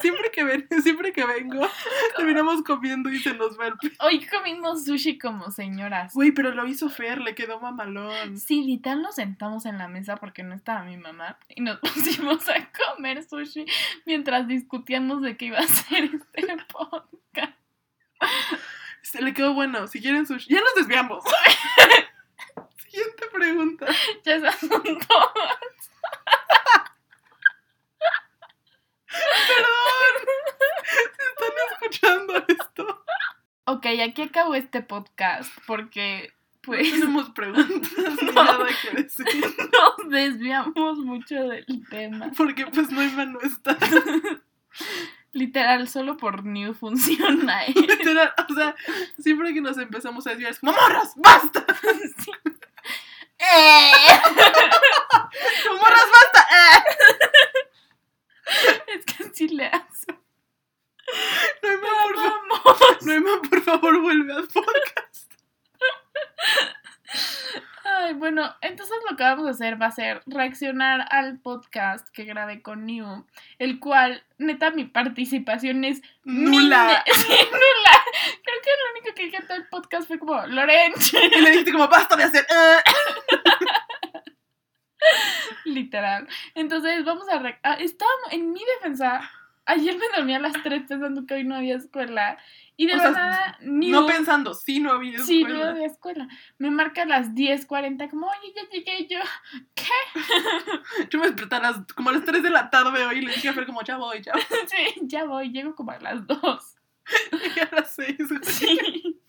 siempre, 0.00 0.30
que 0.30 0.44
ven, 0.44 0.68
siempre 0.82 1.12
que 1.12 1.24
vengo, 1.24 1.66
terminamos 2.16 2.62
comiendo 2.62 3.10
y 3.10 3.18
se 3.18 3.34
nos 3.34 3.58
va 3.58 3.68
el 3.68 3.74
Hoy 4.00 4.26
comimos 4.26 4.84
sushi 4.84 5.18
como 5.18 5.50
señoras. 5.50 6.12
Güey, 6.14 6.32
pero 6.32 6.52
lo 6.52 6.66
hizo 6.66 6.90
Fer, 6.90 7.20
le 7.20 7.34
quedó 7.34 7.58
mamalón. 7.58 8.36
Sí, 8.38 8.62
literal 8.62 9.02
nos 9.02 9.14
sentamos 9.14 9.64
en 9.66 9.78
la 9.78 9.88
mesa 9.88 10.16
porque 10.16 10.42
no 10.42 10.54
estaba 10.54 10.84
mi 10.84 10.96
mamá 10.96 11.38
y 11.48 11.62
nos 11.62 11.78
pusimos 11.80 12.46
a 12.48 12.70
comer 12.70 13.22
sushi 13.24 13.64
mientras 14.04 14.46
discutíamos 14.46 15.22
de 15.22 15.36
qué 15.36 15.46
iba 15.46 15.58
a 15.58 15.66
ser 15.66 16.04
este 16.04 16.56
podcast. 16.70 17.54
Se 19.02 19.22
le 19.22 19.32
quedó 19.34 19.54
bueno, 19.54 19.86
si 19.86 20.00
quieren 20.00 20.26
sushi. 20.26 20.52
Ya 20.52 20.60
nos 20.60 20.74
desviamos. 20.74 21.24
Siguiente 22.76 23.26
pregunta. 23.32 23.86
Ya 24.24 24.38
se 24.38 24.66
son 24.66 24.82
todas. 24.82 25.82
Perdón. 29.48 30.14
¿Están 31.28 31.54
escuchando 31.72 32.44
esto? 32.48 33.04
Ok, 33.72 33.86
aquí 34.04 34.20
acabó 34.20 34.54
este 34.54 34.82
podcast 34.82 35.50
porque 35.66 36.30
pues 36.60 36.92
no 36.92 36.92
tenemos 36.92 37.30
preguntas 37.34 37.90
no, 38.22 38.32
nada 38.44 38.66
que 38.82 39.02
decir. 39.02 39.26
Nos 39.72 40.10
desviamos 40.10 40.98
mucho 40.98 41.36
del 41.48 41.64
tema. 41.88 42.30
Porque 42.36 42.66
pues 42.66 42.90
no 42.90 43.00
no 43.24 43.40
está. 43.40 43.78
Literal, 45.32 45.88
solo 45.88 46.18
por 46.18 46.44
New 46.44 46.74
funciona. 46.74 47.64
¿eh? 47.64 47.72
Literal, 47.74 48.34
o 48.46 48.54
sea, 48.54 48.76
siempre 49.18 49.54
que 49.54 49.62
nos 49.62 49.78
empezamos 49.78 50.26
a 50.26 50.30
desviar 50.30 50.50
es 50.50 50.58
como 50.58 50.72
¡Morras! 50.72 51.14
¡Basta! 51.16 51.64
Sí. 52.18 52.30
¡Eh! 53.38 53.92
¡Morras, 55.80 56.08
basta! 56.12 56.46
¡Eh! 56.52 56.84
Es 58.88 59.04
que 59.06 59.24
así 59.24 59.48
le 59.48 59.64
hace. 59.64 60.22
Noema, 61.62 61.88
por 62.02 62.16
favor. 62.16 63.06
Noema, 63.06 63.42
por 63.48 63.60
favor, 63.62 64.00
vuelve 64.00 64.32
al 64.32 64.48
podcast. 64.48 65.32
Ay, 67.84 68.14
bueno, 68.14 68.54
entonces 68.60 68.96
lo 69.08 69.16
que 69.16 69.22
vamos 69.22 69.41
a 69.41 69.41
hacer 69.52 69.80
va 69.80 69.86
a 69.86 69.92
ser 69.92 70.22
reaccionar 70.26 71.06
al 71.10 71.38
podcast 71.38 72.08
que 72.10 72.24
grabé 72.24 72.60
con 72.62 72.86
New, 72.86 73.26
el 73.58 73.80
cual, 73.80 74.22
neta, 74.38 74.70
mi 74.70 74.84
participación 74.84 75.84
es 75.84 76.02
nula. 76.24 77.04
Sí, 77.14 77.28
nula. 77.28 78.04
Creo 78.42 78.60
que 78.62 78.70
lo 78.70 78.90
único 78.92 79.14
que 79.14 79.24
dije 79.24 79.36
en 79.36 79.46
todo 79.46 79.56
el 79.56 79.68
podcast 79.68 80.08
fue 80.08 80.18
como, 80.18 80.46
Lorenz. 80.46 81.12
Y 81.14 81.40
le 81.40 81.50
dijiste 81.50 81.72
como, 81.72 81.88
basta 81.88 82.16
de 82.16 82.24
hacer. 82.24 82.46
Literal. 85.64 86.28
Entonces, 86.54 87.04
vamos 87.04 87.28
a. 87.28 87.42
Ah, 87.62 87.76
estábamos 87.80 88.32
en 88.32 88.52
mi 88.52 88.60
defensa. 88.76 89.30
Ayer 89.64 89.96
me 89.96 90.04
dormí 90.16 90.34
a 90.34 90.40
las 90.40 90.60
3 90.62 90.84
pensando 90.88 91.24
que 91.24 91.34
hoy 91.34 91.44
no 91.44 91.54
había 91.54 91.76
escuela. 91.76 92.38
Y 92.76 92.86
de 92.86 92.96
verdad, 92.96 93.58
No 93.60 94.06
pensando, 94.06 94.54
sí 94.54 94.80
no 94.80 94.92
había 94.92 95.18
escuela. 95.18 95.26
Sí, 95.26 95.44
no 95.44 95.64
había 95.64 95.86
escuela. 95.86 96.28
Me 96.58 96.70
marca 96.70 97.02
a 97.02 97.06
las 97.06 97.30
10.40, 97.30 98.10
como, 98.10 98.26
oye, 98.26 98.52
ya 98.56 98.68
llegué. 98.70 99.06
yo, 99.06 99.20
¿qué? 99.74 99.84
yo 101.10 101.18
me 101.20 101.26
desperté 101.26 101.54
a 101.56 101.60
las, 101.60 101.86
como 101.94 102.10
a 102.10 102.14
las 102.14 102.24
3 102.24 102.42
de 102.42 102.50
la 102.50 102.70
tarde 102.70 103.06
hoy 103.06 103.18
y 103.18 103.22
le 103.22 103.32
dije 103.32 103.50
a 103.50 103.52
Fer, 103.52 103.66
como, 103.66 103.82
ya 103.82 103.96
voy, 103.96 104.20
ya 104.22 104.32
voy. 104.32 104.42
sí, 104.66 105.00
ya 105.02 105.24
voy. 105.24 105.52
Llego 105.52 105.74
como 105.74 105.92
a 105.92 105.98
las 106.00 106.26
2. 106.26 106.76
Llegué 107.32 107.60
a 107.60 107.70
las 107.72 107.94
6. 107.94 108.16
Sí. 108.42 109.20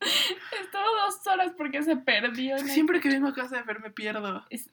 Estuvo 0.00 0.82
dos 0.82 1.26
horas 1.26 1.52
porque 1.56 1.82
se 1.82 1.96
perdió. 1.96 2.58
Siempre 2.58 3.00
que 3.00 3.08
vengo 3.08 3.28
a 3.28 3.34
casa 3.34 3.56
de 3.56 3.64
Fer 3.64 3.80
me 3.80 3.90
pierdo. 3.90 4.44
Es, 4.48 4.70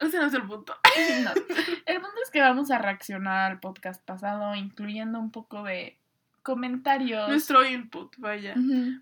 ese 0.00 0.18
no 0.18 0.26
es 0.26 0.34
el 0.34 0.42
punto. 0.42 0.76
El 1.86 2.00
punto 2.00 2.16
es 2.22 2.30
que 2.30 2.40
vamos 2.40 2.70
a 2.70 2.78
reaccionar 2.78 3.52
al 3.52 3.60
podcast 3.60 4.04
pasado, 4.04 4.54
incluyendo 4.54 5.18
un 5.18 5.30
poco 5.30 5.62
de 5.62 5.98
comentarios. 6.42 7.28
Nuestro 7.28 7.64
input, 7.64 8.14
vaya. 8.18 8.54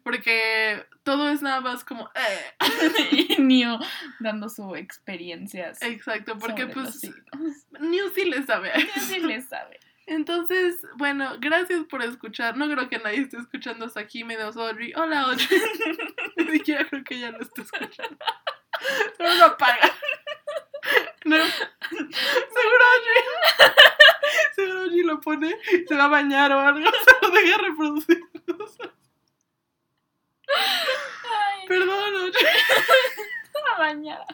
Porque 0.02 0.86
todo 1.02 1.28
es 1.28 1.42
nada 1.42 1.60
más 1.60 1.84
como. 1.84 2.10
Eh. 2.14 2.54
y 3.36 3.42
New 3.42 3.78
dando 4.20 4.48
su 4.48 4.74
experiencias. 4.76 5.82
Exacto, 5.82 6.38
porque 6.38 6.66
pues. 6.66 7.02
New 7.80 8.10
sí 8.14 8.24
le 8.24 8.42
sabe. 8.42 8.72
New 8.76 9.04
sí 9.04 9.20
le 9.20 9.42
sabe. 9.42 9.80
Entonces, 10.06 10.84
bueno, 10.96 11.36
gracias 11.38 11.84
por 11.84 12.02
escuchar. 12.02 12.56
No 12.56 12.68
creo 12.68 12.88
que 12.88 12.98
nadie 12.98 13.20
esté 13.20 13.38
escuchando 13.38 13.86
hasta 13.86 14.00
aquí, 14.00 14.24
menos 14.24 14.56
Audrey. 14.56 14.92
Hola, 14.96 15.22
Audrey. 15.22 15.46
Ni 16.36 16.52
siquiera 16.52 16.86
creo 16.88 17.04
que 17.04 17.14
ella 17.16 17.30
lo 17.30 17.40
esté 17.40 17.62
escuchando. 17.62 18.18
Solo 19.16 19.34
lo 19.34 19.44
apaga. 19.44 19.92
No. 21.24 21.36
Seguro 21.90 22.84
Audrey. 22.94 23.22
Seguro 24.54 24.80
Audrey 24.80 25.02
lo 25.02 25.20
pone, 25.20 25.56
se 25.86 25.94
va 25.94 26.04
a 26.04 26.08
bañar 26.08 26.52
o 26.52 26.60
algo, 26.60 26.90
se 27.04 27.26
lo 27.26 27.32
deja 27.32 27.58
reproducir. 27.58 28.20
Perdón, 31.68 32.14
Audrey. 32.16 32.32
Se 33.52 33.62
va 33.68 33.76
a 33.76 33.78
bañar. 33.78 34.26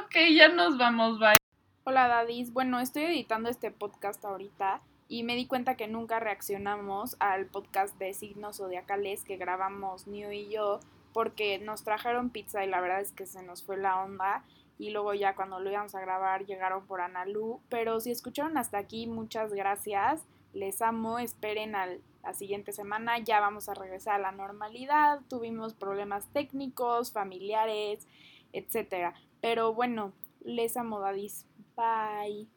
Ok, 0.00 0.16
ya 0.34 0.48
nos 0.48 0.78
vamos, 0.78 1.18
bye. 1.18 1.36
Hola, 1.84 2.08
Dadis. 2.08 2.52
Bueno, 2.52 2.80
estoy 2.80 3.04
editando 3.04 3.48
este 3.48 3.70
podcast 3.70 4.24
ahorita 4.24 4.80
y 5.08 5.22
me 5.22 5.36
di 5.36 5.46
cuenta 5.46 5.76
que 5.76 5.86
nunca 5.86 6.18
reaccionamos 6.18 7.16
al 7.20 7.46
podcast 7.46 7.96
de 7.98 8.12
signos 8.14 8.56
zodiacales 8.56 9.22
que 9.24 9.36
grabamos 9.36 10.06
New 10.06 10.32
y 10.32 10.48
yo 10.48 10.80
porque 11.12 11.58
nos 11.58 11.84
trajeron 11.84 12.30
pizza 12.30 12.64
y 12.64 12.68
la 12.68 12.80
verdad 12.80 13.00
es 13.00 13.12
que 13.12 13.26
se 13.26 13.42
nos 13.42 13.62
fue 13.62 13.76
la 13.76 14.02
onda 14.02 14.42
y 14.78 14.90
luego 14.90 15.14
ya 15.14 15.34
cuando 15.34 15.60
lo 15.60 15.70
íbamos 15.70 15.94
a 15.94 16.00
grabar 16.00 16.44
llegaron 16.44 16.86
por 16.86 17.00
Analu. 17.00 17.60
Pero 17.68 18.00
si 18.00 18.10
escucharon 18.10 18.58
hasta 18.58 18.78
aquí, 18.78 19.06
muchas 19.06 19.52
gracias. 19.52 20.24
Les 20.52 20.80
amo, 20.82 21.18
esperen 21.18 21.74
a 21.74 21.86
la 22.22 22.34
siguiente 22.34 22.72
semana, 22.72 23.18
ya 23.18 23.40
vamos 23.40 23.68
a 23.68 23.74
regresar 23.74 24.16
a 24.16 24.18
la 24.18 24.32
normalidad. 24.32 25.20
Tuvimos 25.28 25.74
problemas 25.74 26.26
técnicos, 26.32 27.12
familiares, 27.12 28.06
etcétera. 28.52 29.14
Pero 29.40 29.74
bueno, 29.74 30.12
les 30.44 30.76
amo, 30.76 31.00
Dadis. 31.00 31.46
Bye. 31.76 32.55